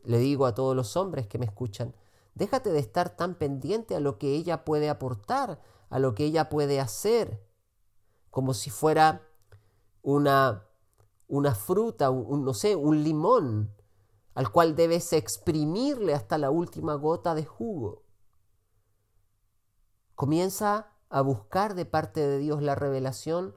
le 0.04 0.18
digo 0.18 0.46
a 0.46 0.54
todos 0.54 0.76
los 0.76 0.96
hombres 0.98 1.28
que 1.28 1.38
me 1.38 1.46
escuchan, 1.46 1.96
déjate 2.36 2.72
de 2.72 2.80
estar 2.80 3.16
tan 3.16 3.36
pendiente 3.36 3.96
a 3.96 4.00
lo 4.00 4.18
que 4.18 4.36
ella 4.36 4.66
puede 4.66 4.90
aportar, 4.90 5.62
a 5.90 6.00
lo 6.00 6.14
que 6.16 6.26
ella 6.26 6.50
puede 6.50 6.80
hacer, 6.80 7.46
como 8.30 8.54
si 8.54 8.70
fuera 8.70 9.22
una, 10.02 10.66
una 11.28 11.56
fruta, 11.56 12.12
no 12.12 12.54
sé, 12.54 12.76
un 12.76 13.04
limón 13.04 13.74
al 14.34 14.52
cual 14.52 14.76
debes 14.76 15.14
exprimirle 15.14 16.14
hasta 16.14 16.38
la 16.38 16.50
última 16.50 16.96
gota 16.96 17.36
de 17.36 17.46
jugo. 17.46 18.04
Comienza 20.16 20.92
a 21.10 21.22
buscar 21.22 21.76
de 21.76 21.86
parte 21.86 22.26
de 22.26 22.40
Dios 22.40 22.62
la 22.62 22.76
revelación 22.76 23.56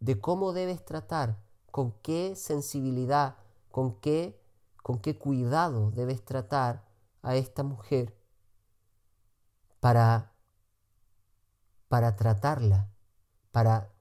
de 0.00 0.20
cómo 0.20 0.52
debes 0.52 0.84
tratar, 0.84 1.38
con 1.70 1.92
qué 2.02 2.34
sensibilidad, 2.34 3.36
con 3.70 4.00
qué, 4.00 4.39
con 4.82 5.00
qué 5.00 5.18
cuidado 5.18 5.90
debes 5.90 6.24
tratar 6.24 6.84
a 7.22 7.36
esta 7.36 7.62
mujer 7.62 8.16
para, 9.80 10.32
para 11.88 12.16
tratarla, 12.16 12.90
para 13.50 13.92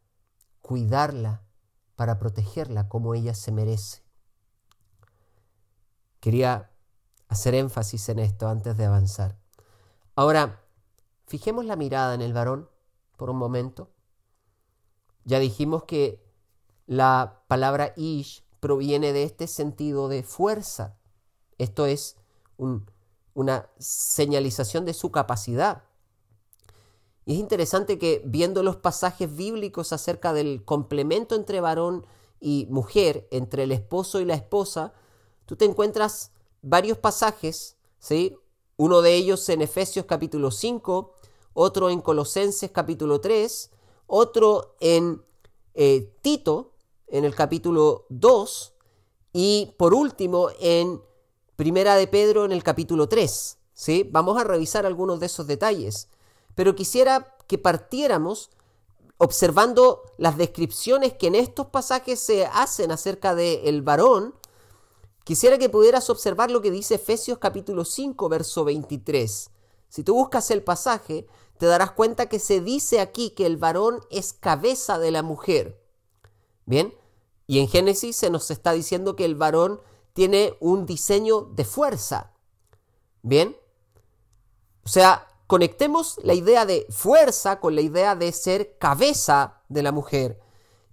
cuidarla, 0.61 1.43
para 1.95 2.19
protegerla 2.19 2.87
como 2.87 3.15
ella 3.15 3.33
se 3.33 3.51
merece. 3.51 4.03
Quería 6.19 6.71
hacer 7.27 7.55
énfasis 7.55 8.09
en 8.09 8.19
esto 8.19 8.47
antes 8.47 8.75
de 8.77 8.85
avanzar. 8.85 9.37
Ahora, 10.15 10.61
fijemos 11.27 11.65
la 11.65 11.75
mirada 11.75 12.13
en 12.13 12.21
el 12.21 12.33
varón 12.33 12.69
por 13.17 13.29
un 13.29 13.37
momento. 13.37 13.91
Ya 15.23 15.39
dijimos 15.39 15.83
que 15.83 16.25
la 16.87 17.43
palabra 17.47 17.93
ish 17.95 18.43
proviene 18.59 19.13
de 19.13 19.23
este 19.23 19.47
sentido 19.47 20.07
de 20.07 20.23
fuerza. 20.23 20.97
Esto 21.57 21.85
es 21.85 22.17
una 23.33 23.69
señalización 23.77 24.85
de 24.85 24.93
su 24.93 25.11
capacidad. 25.11 25.83
Y 27.25 27.33
es 27.33 27.39
interesante 27.39 27.99
que 27.99 28.21
viendo 28.25 28.63
los 28.63 28.77
pasajes 28.77 29.35
bíblicos 29.35 29.93
acerca 29.93 30.33
del 30.33 30.65
complemento 30.65 31.35
entre 31.35 31.61
varón 31.61 32.05
y 32.39 32.67
mujer, 32.69 33.27
entre 33.31 33.63
el 33.63 33.71
esposo 33.71 34.19
y 34.19 34.25
la 34.25 34.33
esposa, 34.33 34.93
tú 35.45 35.55
te 35.55 35.65
encuentras 35.65 36.31
varios 36.61 36.97
pasajes, 36.97 37.77
¿sí? 37.99 38.35
Uno 38.77 39.01
de 39.01 39.15
ellos 39.15 39.47
en 39.49 39.61
Efesios 39.61 40.05
capítulo 40.05 40.51
5, 40.51 41.13
otro 41.53 41.89
en 41.89 42.01
Colosenses 42.01 42.71
capítulo 42.71 43.21
3, 43.21 43.71
otro 44.07 44.75
en 44.79 45.21
eh, 45.75 46.11
Tito 46.21 46.73
en 47.11 47.25
el 47.25 47.35
capítulo 47.35 48.05
2 48.09 48.73
y 49.33 49.73
por 49.77 49.93
último 49.93 50.49
en 50.59 51.01
Primera 51.55 51.95
de 51.95 52.07
Pedro 52.07 52.45
en 52.45 52.51
el 52.51 52.63
capítulo 52.63 53.09
3. 53.09 53.57
¿sí? 53.73 54.07
Vamos 54.11 54.39
a 54.39 54.43
revisar 54.43 54.85
algunos 54.85 55.19
de 55.19 55.25
esos 55.25 55.47
detalles, 55.47 56.07
pero 56.55 56.75
quisiera 56.75 57.35
que 57.47 57.57
partiéramos 57.57 58.51
observando 59.17 60.03
las 60.17 60.37
descripciones 60.37 61.13
que 61.13 61.27
en 61.27 61.35
estos 61.35 61.67
pasajes 61.67 62.19
se 62.19 62.45
hacen 62.45 62.91
acerca 62.91 63.35
del 63.35 63.59
el 63.65 63.81
varón 63.81 64.35
Quisiera 65.29 65.59
que 65.59 65.69
pudieras 65.69 66.09
observar 66.09 66.49
lo 66.49 66.59
que 66.59 66.71
dice 66.71 66.95
Efesios 66.95 67.37
capítulo 67.37 67.85
5, 67.85 68.29
verso 68.29 68.63
23. 68.63 69.51
Si 69.87 70.03
tú 70.03 70.15
buscas 70.15 70.49
el 70.49 70.63
pasaje, 70.63 71.27
te 71.59 71.67
darás 71.67 71.91
cuenta 71.91 72.27
que 72.27 72.39
se 72.39 72.61
dice 72.61 72.99
aquí 72.99 73.29
que 73.29 73.45
el 73.45 73.55
varón 73.55 73.99
es 74.09 74.33
cabeza 74.33 74.97
de 74.97 75.11
la 75.11 75.21
mujer. 75.21 75.79
Bien, 76.65 76.95
y 77.49 77.57
en 77.57 77.67
Génesis 77.67 78.15
se 78.15 78.29
nos 78.29 78.51
está 78.51 78.73
diciendo 78.73 79.15
que 79.15 79.25
el 79.25 79.33
varón 79.33 79.81
tiene 80.13 80.55
un 80.59 80.85
diseño 80.85 81.41
de 81.41 81.65
fuerza. 81.65 82.31
Bien, 83.23 83.57
o 84.85 84.87
sea, 84.87 85.27
conectemos 85.47 86.19
la 86.21 86.35
idea 86.35 86.67
de 86.67 86.85
fuerza 86.91 87.59
con 87.59 87.73
la 87.73 87.81
idea 87.81 88.15
de 88.15 88.31
ser 88.33 88.77
cabeza 88.77 89.63
de 89.67 89.81
la 89.81 89.91
mujer. 89.91 90.39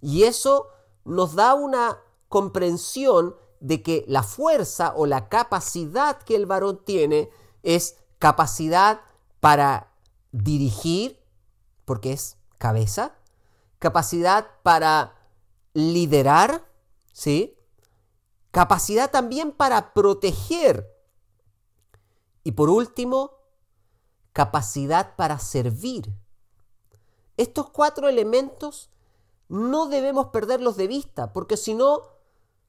Y 0.01 0.23
eso 0.23 0.69
nos 1.05 1.35
da 1.35 1.53
una 1.53 1.99
comprensión 2.27 3.35
de 3.59 3.83
que 3.83 4.03
la 4.07 4.23
fuerza 4.23 4.93
o 4.95 5.05
la 5.05 5.29
capacidad 5.29 6.17
que 6.23 6.35
el 6.35 6.47
varón 6.47 6.81
tiene 6.83 7.29
es 7.61 7.97
capacidad 8.17 9.01
para 9.41 9.93
dirigir, 10.31 11.19
porque 11.85 12.13
es 12.13 12.37
cabeza, 12.57 13.13
capacidad 13.77 14.47
para 14.63 15.16
liderar, 15.77 16.67
¿sí? 17.13 17.55
Capacidad 18.49 19.11
también 19.11 19.51
para 19.51 19.93
proteger. 19.93 20.91
Y 22.43 22.53
por 22.53 22.71
último, 22.71 23.33
capacidad 24.33 25.15
para 25.15 25.37
servir. 25.37 26.11
Estos 27.37 27.69
cuatro 27.69 28.09
elementos 28.09 28.89
no 29.49 29.85
debemos 29.87 30.29
perderlos 30.29 30.77
de 30.77 30.87
vista, 30.87 31.31
porque 31.31 31.57
si 31.57 31.75
no, 31.75 32.01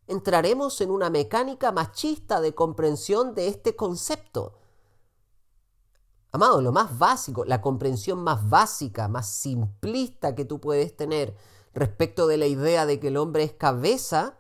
entraremos 0.06 0.78
en 0.82 0.90
una 0.90 1.08
mecánica 1.08 1.72
machista 1.72 2.42
de 2.42 2.54
comprensión 2.54 3.34
de 3.34 3.48
este 3.48 3.74
concepto. 3.74 4.52
Amado, 6.30 6.60
lo 6.60 6.72
más 6.72 6.98
básico, 6.98 7.46
la 7.46 7.62
comprensión 7.62 8.22
más 8.22 8.46
básica, 8.50 9.08
más 9.08 9.30
simplista 9.30 10.34
que 10.34 10.44
tú 10.44 10.60
puedes 10.60 10.94
tener 10.94 11.34
respecto 11.74 12.26
de 12.26 12.37
la 12.37 12.46
idea 12.46 12.87
de 12.87 13.00
que 13.00 13.09
el 13.09 13.16
hombre 13.16 13.44
es 13.44 13.52
cabeza, 13.52 14.38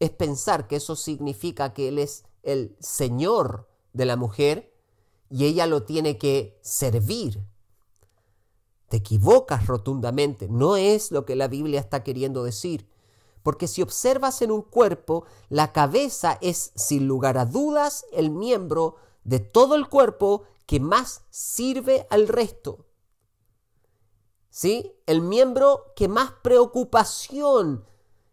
es 0.00 0.10
pensar 0.10 0.68
que 0.68 0.76
eso 0.76 0.96
significa 0.96 1.72
que 1.72 1.88
él 1.88 1.98
es 1.98 2.24
el 2.42 2.76
señor 2.80 3.68
de 3.92 4.04
la 4.04 4.16
mujer 4.16 4.72
y 5.30 5.44
ella 5.44 5.66
lo 5.66 5.82
tiene 5.82 6.18
que 6.18 6.58
servir. 6.62 7.44
Te 8.88 8.98
equivocas 8.98 9.66
rotundamente, 9.66 10.48
no 10.48 10.76
es 10.76 11.10
lo 11.10 11.26
que 11.26 11.36
la 11.36 11.48
Biblia 11.48 11.80
está 11.80 12.02
queriendo 12.02 12.44
decir. 12.44 12.88
Porque 13.42 13.68
si 13.68 13.82
observas 13.82 14.42
en 14.42 14.50
un 14.50 14.62
cuerpo, 14.62 15.24
la 15.48 15.72
cabeza 15.72 16.38
es 16.40 16.72
sin 16.74 17.06
lugar 17.06 17.38
a 17.38 17.44
dudas 17.44 18.06
el 18.12 18.30
miembro 18.30 18.96
de 19.24 19.40
todo 19.40 19.74
el 19.74 19.88
cuerpo 19.88 20.44
que 20.66 20.80
más 20.80 21.22
sirve 21.30 22.06
al 22.10 22.28
resto. 22.28 22.87
¿Sí? 24.58 24.92
El 25.06 25.20
miembro 25.20 25.92
que 25.94 26.08
más 26.08 26.32
preocupación, 26.42 27.86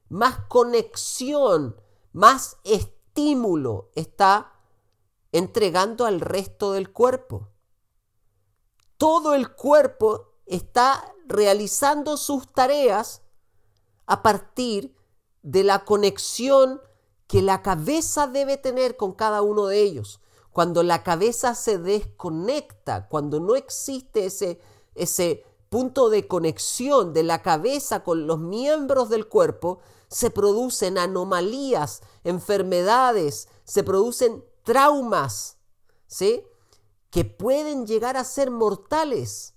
más 0.09 0.39
conexión, 0.47 1.79
más 2.13 2.57
estímulo 2.63 3.91
está 3.93 4.51
entregando 5.31 6.03
al 6.03 6.19
resto 6.19 6.71
del 6.71 6.91
cuerpo. 6.91 7.49
Todo 8.97 9.35
el 9.35 9.53
cuerpo 9.53 10.31
está 10.47 11.13
realizando 11.27 12.17
sus 12.17 12.51
tareas 12.51 13.21
a 14.07 14.23
partir 14.23 14.95
de 15.43 15.63
la 15.63 15.85
conexión 15.85 16.81
que 17.27 17.43
la 17.43 17.61
cabeza 17.61 18.25
debe 18.25 18.57
tener 18.57 18.97
con 18.97 19.13
cada 19.13 19.43
uno 19.43 19.67
de 19.67 19.79
ellos 19.83 20.21
cuando 20.49 20.81
la 20.81 21.03
cabeza 21.03 21.53
se 21.53 21.77
desconecta, 21.77 23.09
cuando 23.09 23.39
no 23.39 23.55
existe 23.55 24.25
ese, 24.25 24.59
ese 24.95 25.45
punto 25.75 26.09
de 26.09 26.25
conexión 26.25 27.11
de 27.11 27.23
la 27.23 27.41
cabeza 27.41 28.01
con 28.01 28.27
los 28.27 28.39
miembros 28.39 29.09
del 29.09 29.27
cuerpo, 29.27 29.79
se 30.07 30.29
producen 30.29 30.97
anomalías, 30.97 32.01
enfermedades, 32.23 33.49
se 33.65 33.83
producen 33.83 34.45
traumas, 34.63 35.57
¿sí? 36.07 36.45
Que 37.09 37.25
pueden 37.25 37.85
llegar 37.85 38.15
a 38.15 38.23
ser 38.23 38.51
mortales. 38.51 39.55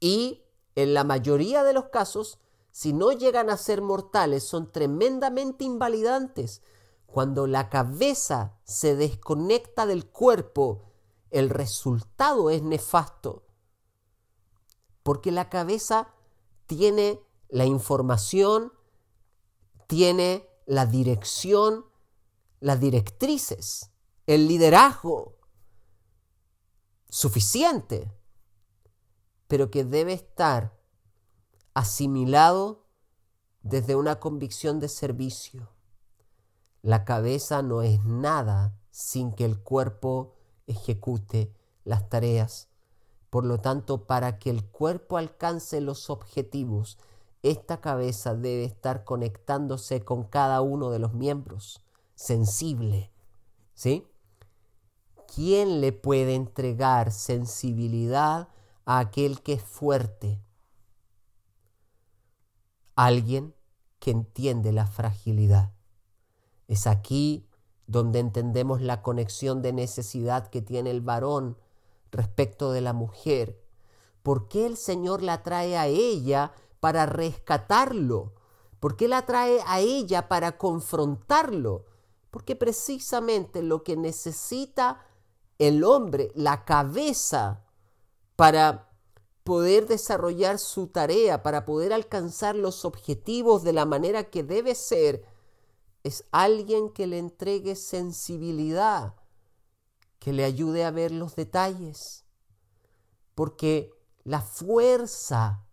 Y 0.00 0.46
en 0.74 0.94
la 0.94 1.04
mayoría 1.04 1.62
de 1.62 1.74
los 1.74 1.90
casos, 1.90 2.38
si 2.70 2.94
no 2.94 3.12
llegan 3.12 3.50
a 3.50 3.58
ser 3.58 3.82
mortales, 3.82 4.44
son 4.44 4.72
tremendamente 4.72 5.64
invalidantes 5.64 6.62
cuando 7.04 7.46
la 7.46 7.68
cabeza 7.68 8.58
se 8.64 8.96
desconecta 8.96 9.84
del 9.84 10.08
cuerpo, 10.08 10.84
el 11.30 11.50
resultado 11.50 12.48
es 12.48 12.62
nefasto. 12.62 13.45
Porque 15.06 15.30
la 15.30 15.48
cabeza 15.48 16.08
tiene 16.66 17.22
la 17.48 17.64
información, 17.64 18.72
tiene 19.86 20.50
la 20.66 20.84
dirección, 20.84 21.84
las 22.58 22.80
directrices, 22.80 23.92
el 24.26 24.48
liderazgo 24.48 25.38
suficiente, 27.08 28.12
pero 29.46 29.70
que 29.70 29.84
debe 29.84 30.12
estar 30.12 30.76
asimilado 31.72 32.88
desde 33.62 33.94
una 33.94 34.18
convicción 34.18 34.80
de 34.80 34.88
servicio. 34.88 35.70
La 36.82 37.04
cabeza 37.04 37.62
no 37.62 37.82
es 37.82 38.04
nada 38.04 38.76
sin 38.90 39.32
que 39.32 39.44
el 39.44 39.62
cuerpo 39.62 40.34
ejecute 40.66 41.54
las 41.84 42.08
tareas. 42.08 42.70
Por 43.30 43.44
lo 43.44 43.58
tanto, 43.58 44.06
para 44.06 44.38
que 44.38 44.50
el 44.50 44.64
cuerpo 44.64 45.18
alcance 45.18 45.80
los 45.80 46.10
objetivos, 46.10 46.98
esta 47.42 47.80
cabeza 47.80 48.34
debe 48.34 48.64
estar 48.64 49.04
conectándose 49.04 50.04
con 50.04 50.24
cada 50.24 50.60
uno 50.60 50.90
de 50.90 50.98
los 50.98 51.14
miembros, 51.14 51.82
sensible. 52.14 53.12
¿Sí? 53.74 54.06
¿Quién 55.32 55.80
le 55.80 55.92
puede 55.92 56.34
entregar 56.34 57.12
sensibilidad 57.12 58.48
a 58.84 58.98
aquel 58.98 59.42
que 59.42 59.54
es 59.54 59.62
fuerte? 59.62 60.40
Alguien 62.94 63.54
que 63.98 64.12
entiende 64.12 64.72
la 64.72 64.86
fragilidad. 64.86 65.72
Es 66.68 66.86
aquí 66.86 67.46
donde 67.86 68.18
entendemos 68.18 68.80
la 68.80 69.02
conexión 69.02 69.62
de 69.62 69.72
necesidad 69.72 70.48
que 70.48 70.62
tiene 70.62 70.90
el 70.90 71.00
varón 71.00 71.56
respecto 72.10 72.72
de 72.72 72.80
la 72.80 72.92
mujer. 72.92 73.62
¿Por 74.22 74.48
qué 74.48 74.66
el 74.66 74.76
Señor 74.76 75.22
la 75.22 75.42
trae 75.42 75.76
a 75.76 75.86
ella 75.86 76.52
para 76.80 77.06
rescatarlo? 77.06 78.34
¿Por 78.80 78.96
qué 78.96 79.08
la 79.08 79.24
trae 79.26 79.60
a 79.66 79.80
ella 79.80 80.28
para 80.28 80.58
confrontarlo? 80.58 81.86
Porque 82.30 82.56
precisamente 82.56 83.62
lo 83.62 83.82
que 83.82 83.96
necesita 83.96 85.04
el 85.58 85.84
hombre, 85.84 86.32
la 86.34 86.64
cabeza, 86.64 87.64
para 88.36 88.90
poder 89.44 89.86
desarrollar 89.86 90.58
su 90.58 90.88
tarea, 90.88 91.42
para 91.42 91.64
poder 91.64 91.92
alcanzar 91.92 92.56
los 92.56 92.84
objetivos 92.84 93.62
de 93.62 93.72
la 93.72 93.86
manera 93.86 94.24
que 94.24 94.42
debe 94.42 94.74
ser, 94.74 95.24
es 96.02 96.24
alguien 96.30 96.90
que 96.90 97.06
le 97.06 97.18
entregue 97.18 97.76
sensibilidad, 97.76 99.14
que 100.26 100.32
le 100.32 100.42
ayude 100.42 100.84
a 100.84 100.90
ver 100.90 101.12
los 101.12 101.36
detalles. 101.36 102.24
Porque 103.36 103.92
la 104.24 104.40
fuerza, 104.40 105.64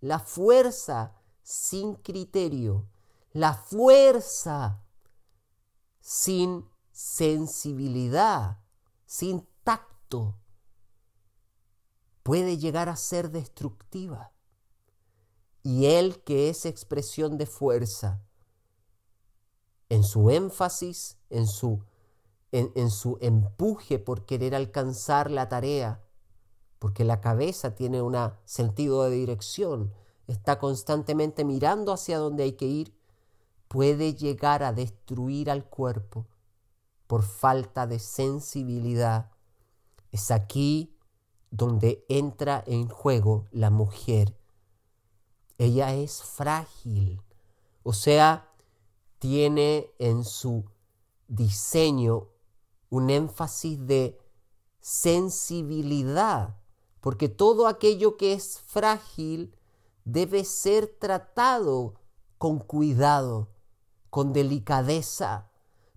la 0.00 0.20
fuerza 0.20 1.16
sin 1.42 1.96
criterio, 1.96 2.88
la 3.32 3.54
fuerza 3.54 4.84
sin 5.98 6.70
sensibilidad, 6.92 8.60
sin 9.04 9.48
tacto, 9.64 10.38
puede 12.22 12.56
llegar 12.56 12.88
a 12.88 12.94
ser 12.94 13.32
destructiva. 13.32 14.32
Y 15.64 15.86
él 15.86 16.22
que 16.22 16.50
es 16.50 16.66
expresión 16.66 17.36
de 17.36 17.46
fuerza, 17.46 18.22
en 19.88 20.04
su 20.04 20.30
énfasis, 20.30 21.18
en 21.30 21.48
su, 21.48 21.82
en, 22.52 22.90
su 22.90 23.18
empuje 23.20 23.98
por 23.98 24.24
querer 24.24 24.54
alcanzar 24.54 25.30
la 25.30 25.48
tarea, 25.48 26.02
porque 26.78 27.04
la 27.04 27.20
cabeza 27.20 27.74
tiene 27.74 28.00
un 28.00 28.16
sentido 28.44 29.04
de 29.04 29.10
dirección, 29.10 29.92
está 30.26 30.58
constantemente 30.58 31.44
mirando 31.44 31.92
hacia 31.92 32.18
dónde 32.18 32.44
hay 32.44 32.52
que 32.52 32.66
ir, 32.66 32.94
puede 33.68 34.14
llegar 34.14 34.62
a 34.62 34.72
destruir 34.72 35.50
al 35.50 35.64
cuerpo 35.64 36.26
por 37.06 37.22
falta 37.22 37.86
de 37.86 37.98
sensibilidad. 37.98 39.30
Es 40.10 40.30
aquí 40.30 40.96
donde 41.50 42.04
entra 42.08 42.62
en 42.66 42.88
juego 42.88 43.46
la 43.50 43.70
mujer. 43.70 44.36
Ella 45.58 45.94
es 45.94 46.22
frágil, 46.22 47.20
o 47.82 47.92
sea, 47.92 48.48
tiene 49.18 49.90
en 49.98 50.24
su 50.24 50.64
diseño 51.26 52.28
un 52.90 53.10
énfasis 53.10 53.86
de 53.86 54.18
sensibilidad, 54.80 56.56
porque 57.00 57.28
todo 57.28 57.66
aquello 57.66 58.16
que 58.16 58.32
es 58.32 58.60
frágil 58.60 59.54
debe 60.04 60.44
ser 60.44 60.86
tratado 60.98 61.94
con 62.38 62.58
cuidado, 62.58 63.48
con 64.10 64.32
delicadeza. 64.32 65.50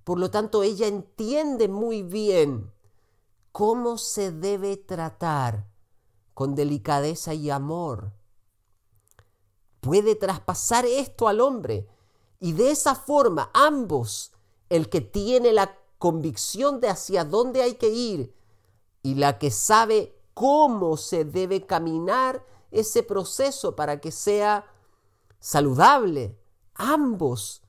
Por 0.03 0.19
lo 0.19 0.31
tanto, 0.31 0.63
ella 0.63 0.87
entiende 0.87 1.67
muy 1.67 2.03
bien 2.03 2.71
cómo 3.51 3.97
se 3.97 4.31
debe 4.31 4.77
tratar 4.77 5.67
con 6.33 6.55
delicadeza 6.55 7.33
y 7.33 7.49
amor. 7.49 8.11
Puede 9.79 10.15
traspasar 10.15 10.85
esto 10.85 11.27
al 11.27 11.41
hombre 11.41 11.87
y 12.39 12.53
de 12.53 12.71
esa 12.71 12.95
forma 12.95 13.49
ambos, 13.53 14.31
el 14.69 14.89
que 14.89 15.01
tiene 15.01 15.53
la 15.53 15.80
convicción 16.01 16.79
de 16.79 16.89
hacia 16.89 17.23
dónde 17.23 17.61
hay 17.61 17.75
que 17.75 17.89
ir 17.89 18.35
y 19.03 19.13
la 19.13 19.37
que 19.37 19.51
sabe 19.51 20.19
cómo 20.33 20.97
se 20.97 21.25
debe 21.25 21.67
caminar 21.67 22.43
ese 22.71 23.03
proceso 23.03 23.75
para 23.75 24.01
que 24.01 24.11
sea 24.11 24.65
saludable, 25.39 26.35
ambos 26.73 27.61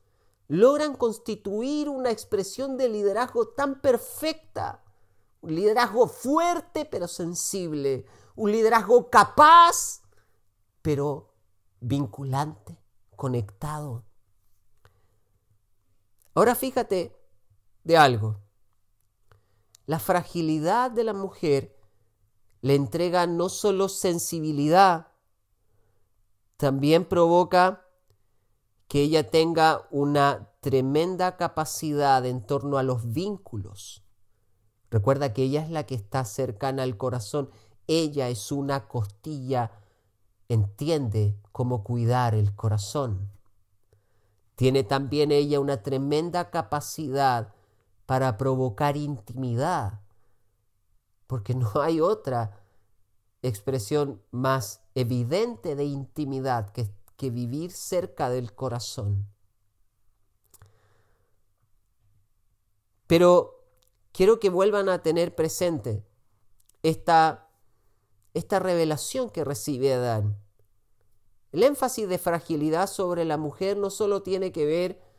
logran 0.48 0.96
constituir 0.96 1.90
una 1.90 2.10
expresión 2.10 2.78
de 2.78 2.88
liderazgo 2.88 3.48
tan 3.48 3.82
perfecta 3.82 4.82
Un 5.42 5.54
liderazgo 5.54 6.06
fuerte 6.08 6.86
pero 6.86 7.08
sensible. 7.08 8.06
Un 8.34 8.50
liderazgo 8.50 9.10
capaz 9.10 10.00
pero 10.80 11.34
vinculante, 11.80 12.78
conectado. 13.14 14.04
Ahora 16.34 16.54
fíjate 16.54 17.21
de 17.84 17.96
algo. 17.96 18.40
La 19.86 19.98
fragilidad 19.98 20.90
de 20.90 21.04
la 21.04 21.12
mujer 21.12 21.76
le 22.60 22.74
entrega 22.74 23.26
no 23.26 23.48
solo 23.48 23.88
sensibilidad, 23.88 25.08
también 26.56 27.04
provoca 27.04 27.84
que 28.86 29.02
ella 29.02 29.30
tenga 29.30 29.88
una 29.90 30.52
tremenda 30.60 31.36
capacidad 31.36 32.24
en 32.24 32.46
torno 32.46 32.78
a 32.78 32.84
los 32.84 33.12
vínculos. 33.12 34.04
Recuerda 34.90 35.32
que 35.32 35.42
ella 35.42 35.62
es 35.62 35.70
la 35.70 35.86
que 35.86 35.96
está 35.96 36.24
cercana 36.24 36.84
al 36.84 36.96
corazón. 36.96 37.50
Ella 37.88 38.28
es 38.28 38.52
una 38.52 38.86
costilla, 38.86 39.72
entiende 40.48 41.36
cómo 41.50 41.82
cuidar 41.82 42.34
el 42.34 42.54
corazón. 42.54 43.32
Tiene 44.54 44.84
también 44.84 45.32
ella 45.32 45.58
una 45.58 45.82
tremenda 45.82 46.50
capacidad 46.50 47.52
para 48.12 48.36
provocar 48.36 48.98
intimidad, 48.98 50.02
porque 51.26 51.54
no 51.54 51.70
hay 51.80 51.98
otra 51.98 52.60
expresión 53.40 54.20
más 54.30 54.82
evidente 54.94 55.76
de 55.76 55.84
intimidad 55.84 56.68
que, 56.74 56.90
que 57.16 57.30
vivir 57.30 57.72
cerca 57.72 58.28
del 58.28 58.54
corazón. 58.54 59.26
Pero 63.06 63.64
quiero 64.12 64.38
que 64.38 64.50
vuelvan 64.50 64.90
a 64.90 65.00
tener 65.02 65.34
presente 65.34 66.04
esta, 66.82 67.48
esta 68.34 68.58
revelación 68.58 69.30
que 69.30 69.42
recibe 69.42 69.94
Adán. 69.94 70.36
El 71.50 71.62
énfasis 71.62 72.06
de 72.10 72.18
fragilidad 72.18 72.88
sobre 72.88 73.24
la 73.24 73.38
mujer 73.38 73.78
no 73.78 73.88
solo 73.88 74.22
tiene 74.22 74.52
que 74.52 74.66
ver 74.66 75.11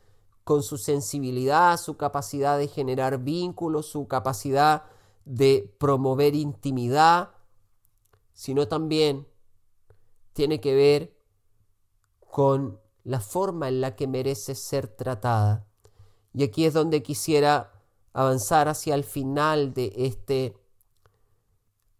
con 0.44 0.62
su 0.62 0.76
sensibilidad, 0.76 1.78
su 1.78 1.96
capacidad 1.96 2.58
de 2.58 2.68
generar 2.68 3.18
vínculos, 3.18 3.86
su 3.86 4.06
capacidad 4.06 4.84
de 5.24 5.74
promover 5.78 6.34
intimidad, 6.34 7.30
sino 8.34 8.68
también 8.68 9.26
tiene 10.34 10.60
que 10.60 10.74
ver 10.74 11.16
con 12.30 12.78
la 13.04 13.20
forma 13.20 13.68
en 13.68 13.80
la 13.80 13.96
que 13.96 14.06
merece 14.06 14.54
ser 14.54 14.88
tratada. 14.88 15.66
Y 16.34 16.42
aquí 16.42 16.66
es 16.66 16.74
donde 16.74 17.02
quisiera 17.02 17.72
avanzar 18.12 18.68
hacia 18.68 18.94
el 18.94 19.04
final 19.04 19.72
de 19.72 19.92
este, 19.96 20.56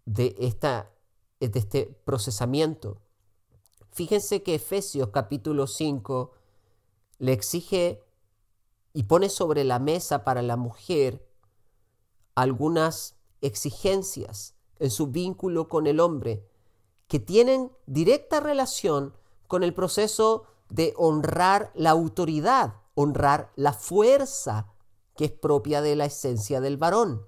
de 0.05 0.35
esta, 0.39 0.91
de 1.41 1.59
este 1.59 1.87
procesamiento. 2.05 3.01
Fíjense 3.93 4.43
que 4.43 4.57
Efesios 4.57 5.11
capítulo 5.11 5.67
5 5.67 6.33
le 7.19 7.33
exige 7.33 8.04
y 8.95 9.03
pone 9.03 9.29
sobre 9.29 9.65
la 9.65 9.79
mesa 9.79 10.25
para 10.25 10.41
la 10.41 10.57
mujer 10.57 11.29
algunas 12.35 13.17
exigencias 13.43 14.55
en 14.79 14.91
su 14.91 15.09
vínculo 15.09 15.69
con 15.69 15.87
el 15.87 16.01
hombre 16.01 16.49
que 17.09 17.21
tienen 17.21 17.71
directa 17.87 18.41
relación 18.41 19.15
con 19.47 19.63
el 19.63 19.75
proceso 19.75 20.45
de 20.71 20.95
honrar 20.97 21.71
la 21.75 21.91
autoridad, 21.91 22.77
honrar 22.95 23.53
la 23.57 23.75
fuerza 23.75 24.73
que 25.15 25.27
es 25.27 25.33
propia 25.33 25.83
de 25.83 25.97
la 25.97 26.07
esencia 26.07 26.63
del 26.63 26.79
varón. 26.79 27.27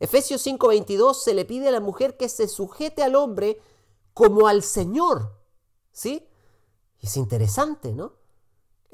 Efesios 0.00 0.44
5:22 0.44 1.14
se 1.14 1.34
le 1.34 1.44
pide 1.44 1.68
a 1.68 1.72
la 1.72 1.80
mujer 1.80 2.16
que 2.16 2.28
se 2.28 2.48
sujete 2.48 3.04
al 3.04 3.14
hombre 3.14 3.60
como 4.12 4.48
al 4.48 4.62
Señor 4.62 5.44
¿Sí? 5.94 6.26
es 7.00 7.16
interesante, 7.16 7.92
¿no? 7.92 8.14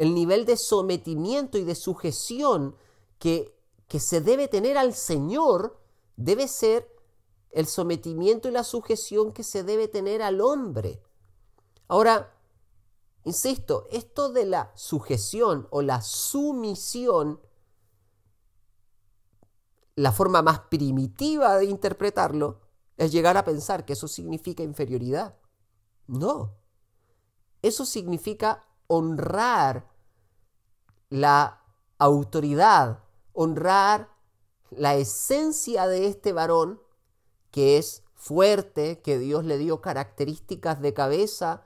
El 0.00 0.14
nivel 0.14 0.46
de 0.46 0.56
sometimiento 0.56 1.58
y 1.58 1.64
de 1.64 1.74
sujeción 1.74 2.74
que, 3.18 3.54
que 3.86 4.00
se 4.00 4.22
debe 4.22 4.48
tener 4.48 4.78
al 4.78 4.94
Señor 4.94 5.78
debe 6.16 6.48
ser 6.48 6.90
el 7.50 7.66
sometimiento 7.66 8.48
y 8.48 8.52
la 8.52 8.64
sujeción 8.64 9.30
que 9.30 9.42
se 9.42 9.62
debe 9.62 9.88
tener 9.88 10.22
al 10.22 10.40
hombre. 10.40 11.02
Ahora, 11.86 12.34
insisto, 13.24 13.86
esto 13.90 14.32
de 14.32 14.46
la 14.46 14.72
sujeción 14.74 15.68
o 15.70 15.82
la 15.82 16.00
sumisión, 16.00 17.38
la 19.96 20.12
forma 20.12 20.40
más 20.40 20.60
primitiva 20.60 21.58
de 21.58 21.66
interpretarlo 21.66 22.62
es 22.96 23.12
llegar 23.12 23.36
a 23.36 23.44
pensar 23.44 23.84
que 23.84 23.92
eso 23.92 24.08
significa 24.08 24.62
inferioridad. 24.62 25.36
No. 26.06 26.56
Eso 27.60 27.84
significa 27.84 28.66
honrar 28.86 29.89
la 31.10 31.60
autoridad, 31.98 33.00
honrar 33.32 34.08
la 34.70 34.94
esencia 34.94 35.86
de 35.86 36.06
este 36.06 36.32
varón, 36.32 36.80
que 37.50 37.78
es 37.78 38.04
fuerte, 38.14 39.00
que 39.02 39.18
Dios 39.18 39.44
le 39.44 39.58
dio 39.58 39.80
características 39.80 40.80
de 40.80 40.94
cabeza. 40.94 41.64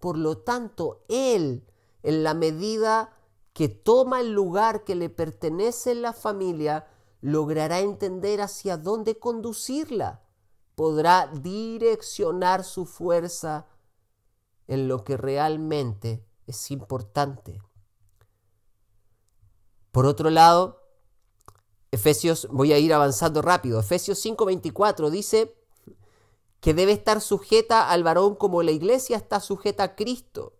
Por 0.00 0.18
lo 0.18 0.38
tanto, 0.38 1.04
él, 1.08 1.64
en 2.02 2.24
la 2.24 2.34
medida 2.34 3.16
que 3.52 3.68
toma 3.68 4.20
el 4.20 4.32
lugar 4.32 4.84
que 4.84 4.94
le 4.94 5.08
pertenece 5.08 5.92
en 5.92 6.02
la 6.02 6.12
familia, 6.12 6.88
logrará 7.20 7.80
entender 7.80 8.40
hacia 8.40 8.76
dónde 8.76 9.18
conducirla. 9.18 10.22
Podrá 10.74 11.26
direccionar 11.26 12.64
su 12.64 12.86
fuerza 12.86 13.66
en 14.66 14.88
lo 14.88 15.04
que 15.04 15.16
realmente 15.16 16.24
es 16.46 16.70
importante. 16.70 17.60
Por 19.92 20.06
otro 20.06 20.30
lado, 20.30 20.80
Efesios, 21.90 22.48
voy 22.50 22.72
a 22.72 22.78
ir 22.78 22.92
avanzando 22.94 23.42
rápido, 23.42 23.80
Efesios 23.80 24.18
5:24 24.24 25.10
dice 25.10 25.56
que 26.60 26.74
debe 26.74 26.92
estar 26.92 27.20
sujeta 27.20 27.90
al 27.90 28.04
varón 28.04 28.34
como 28.34 28.62
la 28.62 28.70
iglesia 28.70 29.16
está 29.16 29.40
sujeta 29.40 29.82
a 29.82 29.96
Cristo. 29.96 30.52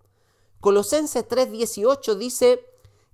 Colosenses 0.61 1.27
3:18 1.29 2.17
dice 2.17 2.67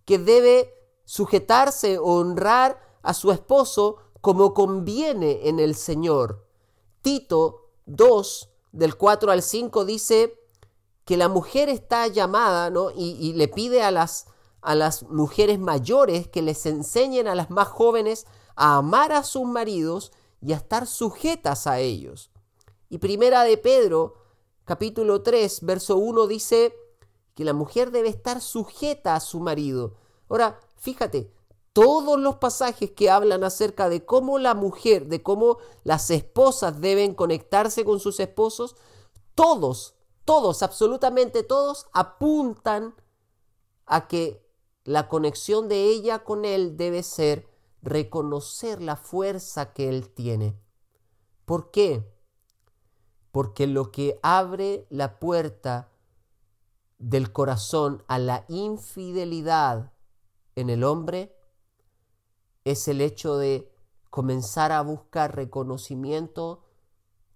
que 0.05 0.19
debe 0.19 0.73
sujetarse 1.05 1.99
o 1.99 2.05
honrar 2.05 2.81
a 3.03 3.15
su 3.15 3.31
esposo 3.31 3.99
como 4.21 4.55
conviene 4.55 5.49
en 5.49 5.61
el 5.61 5.75
Señor. 5.75 6.45
Tito 7.03 7.71
2 7.87 8.49
del 8.73 8.97
4 8.97 9.31
al 9.31 9.43
5 9.43 9.85
dice 9.85 10.41
que 11.05 11.17
la 11.17 11.29
mujer 11.29 11.69
está 11.69 12.09
llamada, 12.09 12.69
¿no? 12.71 12.91
Y, 12.91 13.33
le 13.35 13.47
pide 13.47 13.83
a 13.83 13.93
las, 13.93 14.27
a 14.67 14.75
las 14.75 15.05
mujeres 15.05 15.59
mayores 15.59 16.29
que 16.29 16.43
les 16.43 16.67
enseñen 16.67 17.29
a 17.29 17.35
las 17.35 17.51
más 17.51 17.69
jóvenes 17.69 18.27
a 18.55 18.77
amar 18.77 19.13
a 19.13 19.23
sus 19.23 19.45
maridos 19.45 20.13
y 20.41 20.53
a 20.53 20.57
estar 20.57 20.87
sujetas 20.87 21.67
a 21.67 21.79
ellos. 21.79 22.31
Y 22.89 22.99
primera 22.99 23.45
de 23.45 23.57
Pedro, 23.57 24.15
capítulo 24.65 25.23
3, 25.23 25.65
verso 25.65 25.97
1 25.97 26.27
dice 26.27 26.75
que 27.35 27.45
la 27.45 27.53
mujer 27.53 27.91
debe 27.91 28.09
estar 28.09 28.41
sujeta 28.41 29.15
a 29.15 29.21
su 29.21 29.41
marido. 29.41 29.95
Ahora, 30.29 30.61
fíjate, 30.77 31.33
todos 31.73 32.19
los 32.19 32.37
pasajes 32.37 32.91
que 32.91 33.11
hablan 33.11 33.45
acerca 33.45 33.89
de 33.89 34.05
cómo 34.05 34.39
la 34.39 34.55
mujer, 34.55 35.07
de 35.07 35.23
cómo 35.23 35.59
las 35.85 36.11
esposas 36.11 36.81
deben 36.81 37.15
conectarse 37.15 37.85
con 37.85 38.01
sus 38.01 38.21
esposos, 38.21 38.77
todos 39.35 39.97
todos, 40.27 40.63
absolutamente 40.63 41.45
todos, 41.45 41.87
apuntan 41.93 42.95
a 43.87 44.09
que 44.09 44.46
la 44.87 45.09
conexión 45.09 45.69
de 45.69 45.89
ella 45.89 46.21
con 46.21 46.45
él 46.45 46.77
debe 46.77 47.03
ser 47.03 47.49
reconocer 47.83 48.81
la 48.81 48.95
fuerza 48.95 49.73
que 49.73 49.89
él 49.89 50.09
tiene. 50.11 50.57
¿Por 51.45 51.73
qué? 51.73 52.09
Porque 53.33 53.67
lo 53.67 53.91
que 53.91 54.21
abre 54.23 54.87
la 54.89 55.19
puerta 55.19 55.91
del 56.99 57.33
corazón 57.33 58.05
a 58.07 58.21
la 58.21 58.45
infidelidad 58.49 59.93
en 60.55 60.71
el 60.71 60.85
hombre 60.85 61.37
es 62.65 62.87
el 62.87 63.01
hecho 63.01 63.39
de 63.39 63.69
comenzar 64.09 64.71
a 64.71 64.83
buscar 64.83 65.35
reconocimiento, 65.35 66.63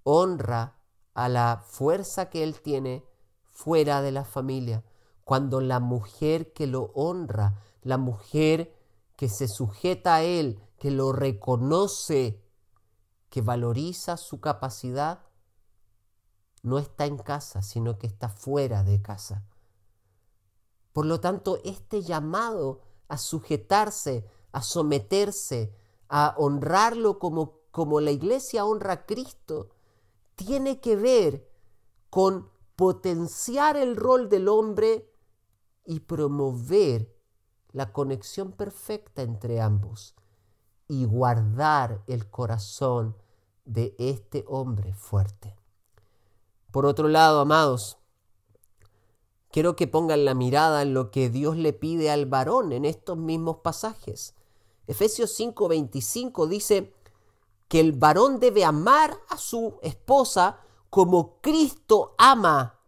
honra 0.05 0.79
a 1.15 1.29
la 1.29 1.65
fuerza 1.67 2.31
que 2.31 2.45
él 2.45 2.61
tiene 2.61 3.05
fuera 3.51 4.03
de 4.03 4.13
la 4.13 4.25
familia. 4.25 4.85
Cuando 5.31 5.61
la 5.61 5.79
mujer 5.79 6.53
que 6.53 6.66
lo 6.66 6.90
honra, 6.93 7.62
la 7.83 7.99
mujer 7.99 8.77
que 9.14 9.29
se 9.29 9.47
sujeta 9.47 10.16
a 10.16 10.23
él, 10.25 10.61
que 10.77 10.90
lo 10.90 11.12
reconoce, 11.12 12.43
que 13.29 13.40
valoriza 13.40 14.16
su 14.16 14.40
capacidad, 14.40 15.21
no 16.64 16.81
está 16.81 17.07
en 17.07 17.16
casa, 17.16 17.62
sino 17.62 17.97
que 17.97 18.09
está 18.09 18.29
fuera 18.29 18.83
de 18.83 19.03
casa. 19.03 19.45
Por 20.93 21.07
lo 21.07 21.21
tanto, 21.21 21.61
este 21.62 22.03
llamado 22.03 22.81
a 23.07 23.16
sujetarse, 23.16 24.29
a 24.51 24.62
someterse, 24.62 25.73
a 26.09 26.35
honrarlo 26.38 27.21
como 27.21 27.61
como 27.71 28.01
la 28.01 28.11
iglesia 28.11 28.64
honra 28.64 28.95
a 28.95 29.07
Cristo, 29.07 29.71
tiene 30.35 30.81
que 30.81 30.97
ver 30.97 31.49
con 32.11 32.51
potenciar 32.75 33.77
el 33.77 33.95
rol 33.95 34.29
del 34.29 34.49
hombre 34.49 35.10
y 35.90 35.98
promover 35.98 37.12
la 37.72 37.92
conexión 37.92 38.53
perfecta 38.53 39.22
entre 39.22 39.61
ambos 39.61 40.14
y 40.87 41.05
guardar 41.05 42.05
el 42.07 42.31
corazón 42.31 43.16
de 43.64 43.96
este 43.98 44.44
hombre 44.46 44.94
fuerte. 44.94 45.57
Por 46.70 46.87
otro 46.87 47.09
lado, 47.09 47.40
amados, 47.40 47.98
quiero 49.50 49.74
que 49.74 49.88
pongan 49.88 50.24
la 50.24 50.35
mirada 50.35 50.83
en 50.83 50.94
lo 50.94 51.11
que 51.11 51.29
Dios 51.29 51.57
le 51.57 51.72
pide 51.72 52.09
al 52.09 52.26
varón 52.26 52.70
en 52.70 52.85
estos 52.85 53.18
mismos 53.18 53.57
pasajes. 53.57 54.37
Efesios 54.87 55.37
5:25 55.37 56.46
dice 56.46 56.94
que 57.66 57.81
el 57.81 57.94
varón 57.94 58.38
debe 58.38 58.64
amar 58.64 59.18
a 59.29 59.37
su 59.37 59.81
esposa 59.83 60.61
como 60.88 61.40
Cristo 61.40 62.14
ama 62.16 62.79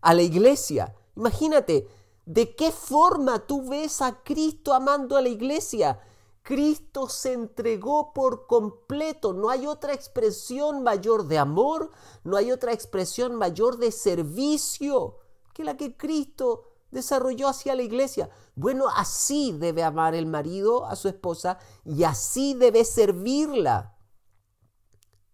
a 0.00 0.14
la 0.14 0.22
iglesia. 0.22 0.96
Imagínate, 1.16 1.86
¿de 2.26 2.54
qué 2.54 2.70
forma 2.70 3.46
tú 3.46 3.66
ves 3.66 4.02
a 4.02 4.22
Cristo 4.22 4.74
amando 4.74 5.16
a 5.16 5.22
la 5.22 5.28
iglesia? 5.28 6.00
Cristo 6.42 7.08
se 7.08 7.32
entregó 7.32 8.12
por 8.12 8.46
completo. 8.46 9.32
No 9.32 9.48
hay 9.48 9.66
otra 9.66 9.94
expresión 9.94 10.82
mayor 10.82 11.26
de 11.26 11.38
amor, 11.38 11.90
no 12.22 12.36
hay 12.36 12.52
otra 12.52 12.72
expresión 12.72 13.34
mayor 13.34 13.78
de 13.78 13.90
servicio 13.90 15.18
que 15.54 15.64
la 15.64 15.76
que 15.76 15.96
Cristo 15.96 16.64
desarrolló 16.90 17.48
hacia 17.48 17.74
la 17.74 17.82
iglesia. 17.82 18.30
Bueno, 18.54 18.86
así 18.94 19.52
debe 19.52 19.82
amar 19.82 20.14
el 20.14 20.26
marido 20.26 20.86
a 20.86 20.94
su 20.94 21.08
esposa 21.08 21.58
y 21.84 22.04
así 22.04 22.54
debe 22.54 22.84
servirla. 22.84 23.96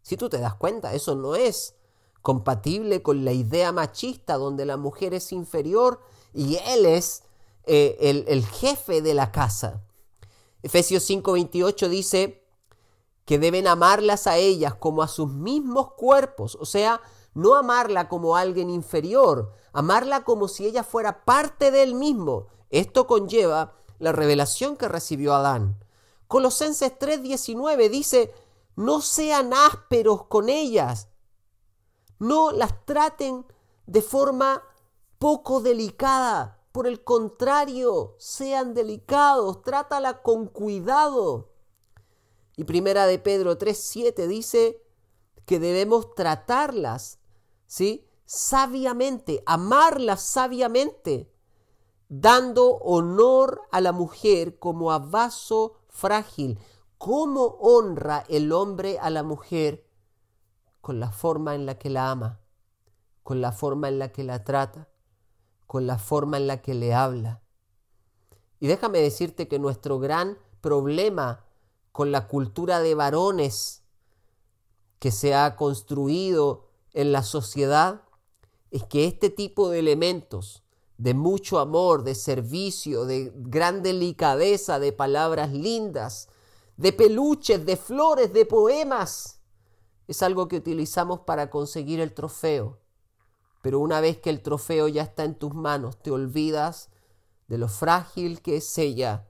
Si 0.02 0.16
tú 0.16 0.28
te 0.28 0.38
das 0.38 0.54
cuenta, 0.54 0.94
eso 0.94 1.14
no 1.14 1.34
es 1.34 1.74
compatible 2.22 3.02
con 3.02 3.24
la 3.24 3.32
idea 3.32 3.72
machista 3.72 4.36
donde 4.36 4.64
la 4.64 4.76
mujer 4.76 5.12
es 5.12 5.32
inferior 5.32 6.00
y 6.32 6.56
él 6.66 6.86
es 6.86 7.22
eh, 7.64 7.96
el, 8.00 8.24
el 8.28 8.44
jefe 8.46 9.02
de 9.02 9.14
la 9.14 9.32
casa. 9.32 9.82
Efesios 10.62 11.08
5:28 11.08 11.88
dice 11.88 12.44
que 13.24 13.38
deben 13.38 13.66
amarlas 13.66 14.26
a 14.26 14.36
ellas 14.36 14.74
como 14.74 15.02
a 15.02 15.08
sus 15.08 15.28
mismos 15.32 15.92
cuerpos, 15.94 16.56
o 16.60 16.64
sea, 16.64 17.00
no 17.34 17.54
amarla 17.54 18.08
como 18.08 18.36
alguien 18.36 18.68
inferior, 18.68 19.52
amarla 19.72 20.24
como 20.24 20.48
si 20.48 20.66
ella 20.66 20.84
fuera 20.84 21.24
parte 21.24 21.70
de 21.70 21.82
él 21.82 21.94
mismo. 21.94 22.48
Esto 22.70 23.06
conlleva 23.06 23.74
la 23.98 24.12
revelación 24.12 24.76
que 24.76 24.88
recibió 24.88 25.34
Adán. 25.34 25.78
Colosenses 26.26 26.92
3:19 26.98 27.88
dice, 27.88 28.32
no 28.76 29.00
sean 29.00 29.52
ásperos 29.52 30.26
con 30.26 30.48
ellas, 30.48 31.08
no 32.18 32.52
las 32.52 32.84
traten 32.84 33.44
de 33.86 34.00
forma 34.00 34.62
poco 35.22 35.60
delicada, 35.60 36.58
por 36.72 36.88
el 36.88 37.04
contrario, 37.04 38.16
sean 38.18 38.74
delicados, 38.74 39.62
trátala 39.62 40.20
con 40.20 40.48
cuidado. 40.48 41.52
Y 42.56 42.64
primera 42.64 43.06
de 43.06 43.20
Pedro 43.20 43.56
3:7 43.56 44.26
dice 44.26 44.82
que 45.46 45.60
debemos 45.60 46.16
tratarlas, 46.16 47.20
¿sí? 47.68 48.04
Sabiamente, 48.24 49.44
amarlas 49.46 50.24
sabiamente, 50.24 51.32
dando 52.08 52.78
honor 52.78 53.62
a 53.70 53.80
la 53.80 53.92
mujer 53.92 54.58
como 54.58 54.90
a 54.90 54.98
vaso 54.98 55.76
frágil. 55.88 56.58
¿Cómo 56.98 57.58
honra 57.60 58.24
el 58.28 58.50
hombre 58.50 58.98
a 58.98 59.08
la 59.08 59.22
mujer? 59.22 59.86
Con 60.80 60.98
la 60.98 61.12
forma 61.12 61.54
en 61.54 61.64
la 61.64 61.78
que 61.78 61.90
la 61.90 62.10
ama, 62.10 62.40
con 63.22 63.40
la 63.40 63.52
forma 63.52 63.86
en 63.86 64.00
la 64.00 64.10
que 64.10 64.24
la 64.24 64.42
trata 64.42 64.88
con 65.72 65.86
la 65.86 65.96
forma 65.96 66.36
en 66.36 66.46
la 66.46 66.60
que 66.60 66.74
le 66.74 66.92
habla. 66.92 67.40
Y 68.60 68.66
déjame 68.66 68.98
decirte 68.98 69.48
que 69.48 69.58
nuestro 69.58 69.98
gran 69.98 70.36
problema 70.60 71.46
con 71.92 72.12
la 72.12 72.28
cultura 72.28 72.80
de 72.80 72.94
varones 72.94 73.82
que 74.98 75.10
se 75.10 75.34
ha 75.34 75.56
construido 75.56 76.66
en 76.92 77.10
la 77.10 77.22
sociedad 77.22 78.02
es 78.70 78.84
que 78.84 79.06
este 79.06 79.30
tipo 79.30 79.70
de 79.70 79.78
elementos 79.78 80.62
de 80.98 81.14
mucho 81.14 81.58
amor, 81.58 82.04
de 82.04 82.16
servicio, 82.16 83.06
de 83.06 83.32
gran 83.34 83.82
delicadeza, 83.82 84.78
de 84.78 84.92
palabras 84.92 85.52
lindas, 85.52 86.28
de 86.76 86.92
peluches, 86.92 87.64
de 87.64 87.78
flores, 87.78 88.30
de 88.34 88.44
poemas, 88.44 89.40
es 90.06 90.22
algo 90.22 90.48
que 90.48 90.56
utilizamos 90.56 91.20
para 91.20 91.48
conseguir 91.48 91.98
el 91.98 92.12
trofeo 92.12 92.81
pero 93.62 93.78
una 93.78 94.00
vez 94.00 94.18
que 94.18 94.28
el 94.28 94.42
trofeo 94.42 94.88
ya 94.88 95.02
está 95.02 95.24
en 95.24 95.36
tus 95.36 95.54
manos, 95.54 95.96
te 96.02 96.10
olvidas 96.10 96.90
de 97.46 97.58
lo 97.58 97.68
frágil 97.68 98.42
que 98.42 98.56
es 98.56 98.76
ella, 98.76 99.28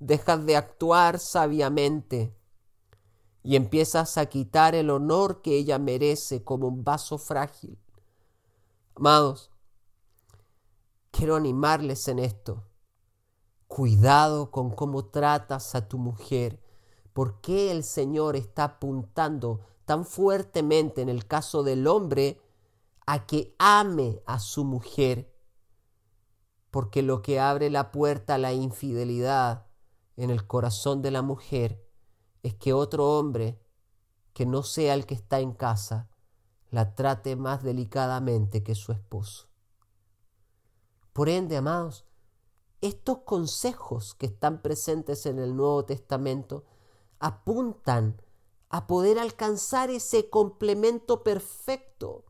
dejas 0.00 0.44
de 0.46 0.56
actuar 0.56 1.18
sabiamente 1.18 2.34
y 3.42 3.56
empiezas 3.56 4.18
a 4.18 4.26
quitar 4.26 4.74
el 4.74 4.90
honor 4.90 5.42
que 5.42 5.56
ella 5.56 5.78
merece 5.78 6.42
como 6.42 6.68
un 6.68 6.82
vaso 6.82 7.18
frágil. 7.18 7.78
Amados, 8.94 9.50
quiero 11.10 11.36
animarles 11.36 12.08
en 12.08 12.20
esto. 12.20 12.64
Cuidado 13.66 14.50
con 14.50 14.70
cómo 14.70 15.06
tratas 15.06 15.74
a 15.74 15.88
tu 15.88 15.98
mujer. 15.98 16.60
¿Por 17.12 17.40
qué 17.40 17.70
el 17.70 17.84
Señor 17.84 18.36
está 18.36 18.64
apuntando 18.64 19.60
tan 19.84 20.04
fuertemente 20.04 21.02
en 21.02 21.08
el 21.08 21.26
caso 21.26 21.62
del 21.62 21.86
hombre 21.86 22.41
a 23.06 23.26
que 23.26 23.54
ame 23.58 24.22
a 24.26 24.38
su 24.38 24.64
mujer, 24.64 25.32
porque 26.70 27.02
lo 27.02 27.22
que 27.22 27.40
abre 27.40 27.70
la 27.70 27.90
puerta 27.90 28.36
a 28.36 28.38
la 28.38 28.52
infidelidad 28.52 29.66
en 30.16 30.30
el 30.30 30.46
corazón 30.46 31.02
de 31.02 31.10
la 31.10 31.22
mujer 31.22 31.86
es 32.42 32.54
que 32.54 32.72
otro 32.72 33.18
hombre, 33.18 33.60
que 34.32 34.46
no 34.46 34.62
sea 34.62 34.94
el 34.94 35.06
que 35.06 35.14
está 35.14 35.40
en 35.40 35.52
casa, 35.52 36.08
la 36.70 36.94
trate 36.94 37.36
más 37.36 37.62
delicadamente 37.62 38.62
que 38.62 38.74
su 38.74 38.92
esposo. 38.92 39.48
Por 41.12 41.28
ende, 41.28 41.58
amados, 41.58 42.06
estos 42.80 43.18
consejos 43.18 44.14
que 44.14 44.26
están 44.26 44.62
presentes 44.62 45.26
en 45.26 45.38
el 45.38 45.54
Nuevo 45.54 45.84
Testamento 45.84 46.64
apuntan 47.18 48.20
a 48.70 48.86
poder 48.86 49.18
alcanzar 49.18 49.90
ese 49.90 50.30
complemento 50.30 51.22
perfecto 51.22 52.24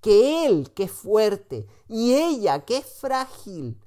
que 0.00 0.46
él, 0.46 0.72
que 0.74 0.84
es 0.84 0.92
fuerte, 0.92 1.66
y 1.88 2.14
ella, 2.14 2.64
que 2.64 2.78
es 2.78 2.86
frágil, 2.86 3.80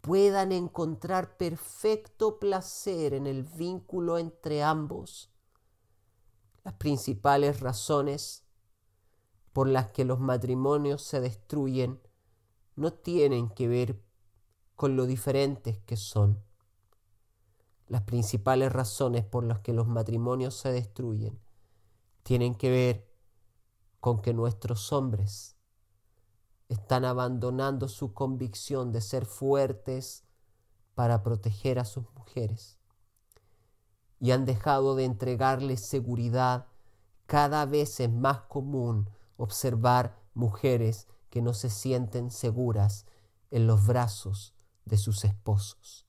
puedan 0.00 0.52
encontrar 0.52 1.36
perfecto 1.36 2.38
placer 2.38 3.14
en 3.14 3.26
el 3.26 3.44
vínculo 3.44 4.18
entre 4.18 4.62
ambos. 4.62 5.30
Las 6.64 6.74
principales 6.74 7.60
razones 7.60 8.44
por 9.52 9.68
las 9.68 9.90
que 9.90 10.04
los 10.04 10.20
matrimonios 10.20 11.02
se 11.02 11.20
destruyen 11.20 12.00
no 12.76 12.92
tienen 12.92 13.48
que 13.50 13.68
ver 13.68 14.00
con 14.76 14.96
lo 14.96 15.06
diferentes 15.06 15.78
que 15.78 15.96
son. 15.96 16.42
Las 17.88 18.02
principales 18.02 18.72
razones 18.72 19.24
por 19.24 19.44
las 19.44 19.60
que 19.60 19.72
los 19.72 19.88
matrimonios 19.88 20.54
se 20.54 20.70
destruyen 20.70 21.40
tienen 22.22 22.54
que 22.54 22.70
ver 22.70 23.07
con 24.00 24.22
que 24.22 24.34
nuestros 24.34 24.92
hombres 24.92 25.56
están 26.68 27.04
abandonando 27.04 27.88
su 27.88 28.12
convicción 28.12 28.92
de 28.92 29.00
ser 29.00 29.24
fuertes 29.26 30.24
para 30.94 31.22
proteger 31.22 31.78
a 31.78 31.84
sus 31.84 32.04
mujeres 32.14 32.78
y 34.20 34.32
han 34.32 34.44
dejado 34.44 34.94
de 34.94 35.04
entregarles 35.04 35.80
seguridad. 35.80 36.66
Cada 37.26 37.66
vez 37.66 38.00
es 38.00 38.10
más 38.10 38.40
común 38.42 39.08
observar 39.36 40.18
mujeres 40.34 41.06
que 41.30 41.42
no 41.42 41.54
se 41.54 41.70
sienten 41.70 42.30
seguras 42.30 43.06
en 43.50 43.66
los 43.66 43.86
brazos 43.86 44.54
de 44.84 44.96
sus 44.96 45.24
esposos, 45.24 46.06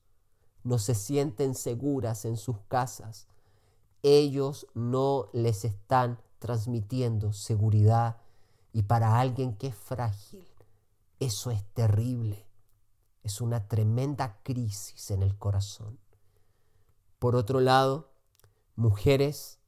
no 0.62 0.78
se 0.78 0.94
sienten 0.94 1.54
seguras 1.54 2.24
en 2.24 2.36
sus 2.36 2.58
casas. 2.68 3.28
Ellos 4.02 4.66
no 4.74 5.28
les 5.32 5.64
están 5.64 6.20
transmitiendo 6.40 7.32
seguridad 7.32 8.16
y 8.72 8.82
para 8.82 9.20
alguien 9.20 9.56
que 9.56 9.68
es 9.68 9.76
frágil, 9.76 10.44
eso 11.20 11.52
es 11.52 11.62
terrible. 11.74 12.46
Es 13.22 13.40
una 13.40 13.68
tremenda 13.68 14.40
crisis 14.42 15.10
en 15.10 15.22
el 15.22 15.36
corazón. 15.36 16.00
Por 17.18 17.36
otro 17.36 17.60
lado, 17.60 18.10
mujeres 18.74 19.58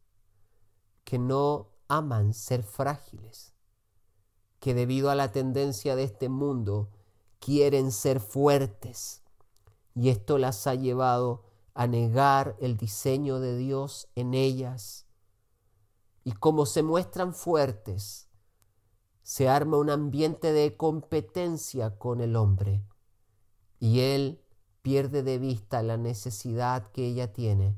que 1.05 1.19
no 1.19 1.69
aman 1.89 2.33
ser 2.33 2.63
frágiles, 2.63 3.53
que 4.59 4.73
debido 4.73 5.11
a 5.11 5.15
la 5.15 5.31
tendencia 5.31 5.95
de 5.95 6.05
este 6.05 6.31
mundo 6.31 6.89
quieren 7.39 7.93
ser 7.93 8.21
fuertes 8.21 9.23
y 9.95 10.09
esto 10.09 10.39
las 10.39 10.67
ha 10.67 10.75
llevado 10.75 11.45
a 11.75 11.87
negar 11.87 12.57
el 12.61 12.77
diseño 12.79 13.41
de 13.41 13.59
Dios 13.59 14.09
en 14.15 14.33
ellas 14.33 15.07
y 16.25 16.33
como 16.33 16.67
se 16.67 16.83
muestran 16.83 17.35
fuertes, 17.35 18.29
se 19.23 19.49
arma 19.49 19.79
un 19.79 19.91
ambiente 19.91 20.53
de 20.53 20.77
competencia 20.77 21.99
con 21.99 22.21
el 22.21 22.37
hombre 22.37 22.85
y 23.79 24.01
él 24.01 24.45
pierde 24.83 25.23
de 25.23 25.39
vista 25.39 25.83
la 25.83 25.97
necesidad 25.97 26.91
que 26.93 27.07
ella 27.07 27.33
tiene, 27.33 27.77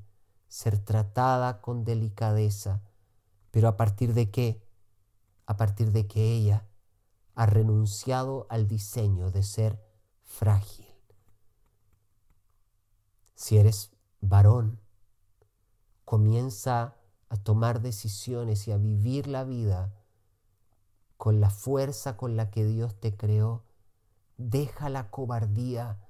ser 0.49 0.79
tratada 0.79 1.61
con 1.61 1.85
delicadeza, 1.85 2.83
pero 3.51 3.69
a 3.69 3.77
partir 3.77 4.15
de 4.15 4.31
qué? 4.31 4.67
A 5.47 5.57
partir 5.57 5.93
de 5.93 6.07
que 6.07 6.35
ella 6.35 6.67
ha 7.35 7.47
renunciado 7.47 8.47
al 8.49 8.67
diseño 8.69 9.31
de 9.31 9.43
ser 9.43 9.83
frágil. 10.23 10.87
Si 13.35 13.59
eres 13.59 13.91
varón, 14.21 14.81
comienza 16.05 16.97
a 17.29 17.37
tomar 17.37 17.81
decisiones 17.81 18.69
y 18.69 18.73
a 18.73 18.77
vivir 18.77 19.27
la 19.27 19.45
vida 19.45 19.95
con 21.17 21.41
la 21.41 21.51
fuerza 21.51 22.17
con 22.17 22.37
la 22.37 22.51
que 22.51 22.65
Dios 22.65 22.99
te 23.01 23.17
creó. 23.17 23.65
Deja 24.37 24.89
la 24.89 25.11
cobardía 25.11 26.01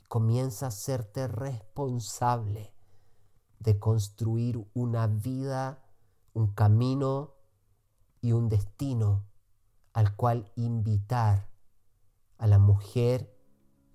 y 0.00 0.04
comienza 0.04 0.68
a 0.68 0.70
serte 0.70 1.26
responsable 1.26 2.72
de 3.58 3.78
construir 3.78 4.64
una 4.74 5.06
vida, 5.06 5.82
un 6.34 6.48
camino 6.48 7.34
y 8.20 8.32
un 8.32 8.48
destino 8.48 9.24
al 9.92 10.16
cual 10.16 10.50
invitar 10.56 11.48
a 12.38 12.46
la 12.46 12.58
mujer 12.58 13.32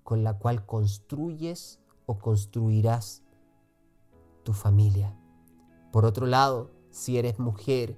con 0.04 0.24
la 0.24 0.38
cual 0.38 0.66
construyes 0.66 1.80
o 2.06 2.18
construirás 2.18 3.24
tu 4.44 4.54
familia. 4.54 5.18
Por 5.98 6.06
otro 6.06 6.28
lado, 6.28 6.70
si 6.92 7.18
eres 7.18 7.40
mujer, 7.40 7.98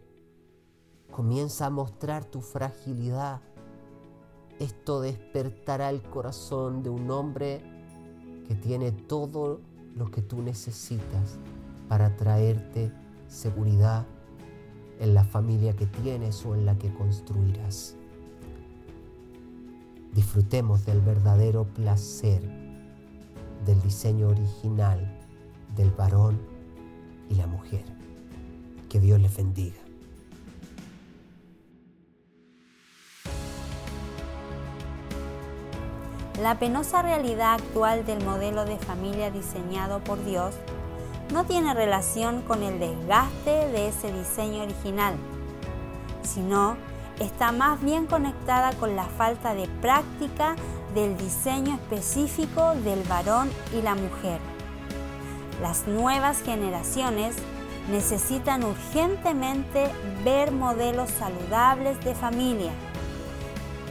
comienza 1.11 1.65
a 1.65 1.69
mostrar 1.69 2.23
tu 2.23 2.39
fragilidad. 2.39 3.41
Esto 4.57 5.01
despertará 5.01 5.89
el 5.89 6.01
corazón 6.01 6.81
de 6.81 6.89
un 6.89 7.11
hombre 7.11 7.61
que 8.47 8.55
tiene 8.55 8.93
todo 8.93 9.59
lo 9.97 10.09
que 10.11 10.21
tú 10.21 10.41
necesitas 10.41 11.37
para 11.89 12.15
traerte 12.15 12.93
seguridad 13.27 14.05
en 15.01 15.13
la 15.13 15.25
familia 15.25 15.75
que 15.75 15.85
tienes 15.85 16.45
o 16.45 16.55
en 16.55 16.65
la 16.65 16.77
que 16.77 16.93
construirás. 16.93 17.97
Disfrutemos 20.13 20.85
del 20.85 21.01
verdadero 21.01 21.65
placer 21.65 22.41
del 23.65 23.81
diseño 23.81 24.29
original 24.29 25.19
del 25.75 25.91
varón 25.91 26.48
y 27.29 27.35
la 27.35 27.47
mujer. 27.47 27.83
Que 28.89 28.99
Dios 28.99 29.19
les 29.19 29.35
bendiga. 29.35 29.77
La 36.41 36.57
penosa 36.57 37.01
realidad 37.01 37.55
actual 37.55 38.05
del 38.05 38.23
modelo 38.23 38.63
de 38.63 38.77
familia 38.77 39.29
diseñado 39.29 39.99
por 40.03 40.23
Dios 40.23 40.55
no 41.33 41.43
tiene 41.43 41.73
relación 41.73 42.41
con 42.43 42.63
el 42.63 42.79
desgaste 42.79 43.49
de 43.49 43.89
ese 43.89 44.11
diseño 44.13 44.63
original, 44.63 45.15
sino 46.23 46.77
está 47.19 47.51
más 47.51 47.81
bien 47.83 48.05
conectada 48.05 48.71
con 48.73 48.95
la 48.95 49.03
falta 49.03 49.53
de 49.53 49.67
práctica 49.81 50.55
del 50.95 51.17
diseño 51.17 51.75
específico 51.75 52.73
del 52.85 53.03
varón 53.03 53.49
y 53.77 53.81
la 53.81 53.95
mujer. 53.95 54.39
Las 55.61 55.87
nuevas 55.87 56.41
generaciones 56.41 57.35
necesitan 57.91 58.63
urgentemente 58.63 59.89
ver 60.23 60.51
modelos 60.51 61.09
saludables 61.09 61.99
de 62.05 62.15
familia, 62.15 62.71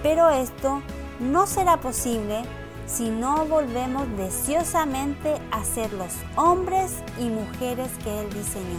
pero 0.03 0.31
esto 0.31 0.81
no 1.21 1.47
será 1.47 1.79
posible 1.79 2.43
si 2.87 3.11
no 3.11 3.45
volvemos 3.45 4.07
deseosamente 4.17 5.35
a 5.51 5.63
ser 5.63 5.93
los 5.93 6.15
hombres 6.37 7.03
y 7.19 7.29
mujeres 7.29 7.91
que 8.03 8.21
Él 8.21 8.33
diseñó. 8.33 8.79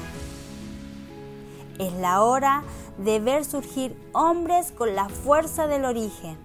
Es 1.78 1.94
la 1.94 2.24
hora 2.24 2.64
de 2.98 3.20
ver 3.20 3.46
surgir 3.46 3.96
hombres 4.14 4.72
con 4.72 4.96
la 4.96 5.10
fuerza 5.10 5.68
del 5.68 5.86
origen. 5.86 6.38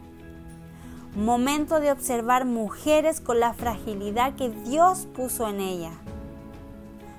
Momento 1.16 1.80
de 1.80 1.90
observar 1.90 2.44
mujeres 2.44 3.20
con 3.20 3.40
la 3.40 3.54
fragilidad 3.54 4.34
que 4.34 4.50
Dios 4.50 5.08
puso 5.14 5.48
en 5.48 5.60
ella. 5.60 5.92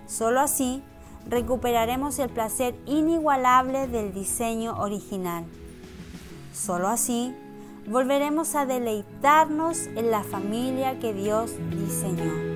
Solo 0.08 0.40
así 0.40 0.84
recuperaremos 1.28 2.20
el 2.20 2.30
placer 2.30 2.76
inigualable 2.86 3.88
del 3.88 4.14
diseño 4.14 4.80
original. 4.80 5.46
Solo 6.54 6.88
así 6.88 7.36
volveremos 7.88 8.56
a 8.56 8.66
deleitarnos 8.66 9.88
en 9.88 10.12
la 10.12 10.24
familia 10.24 11.00
que 11.00 11.14
Dios 11.14 11.52
diseñó. 11.72 12.55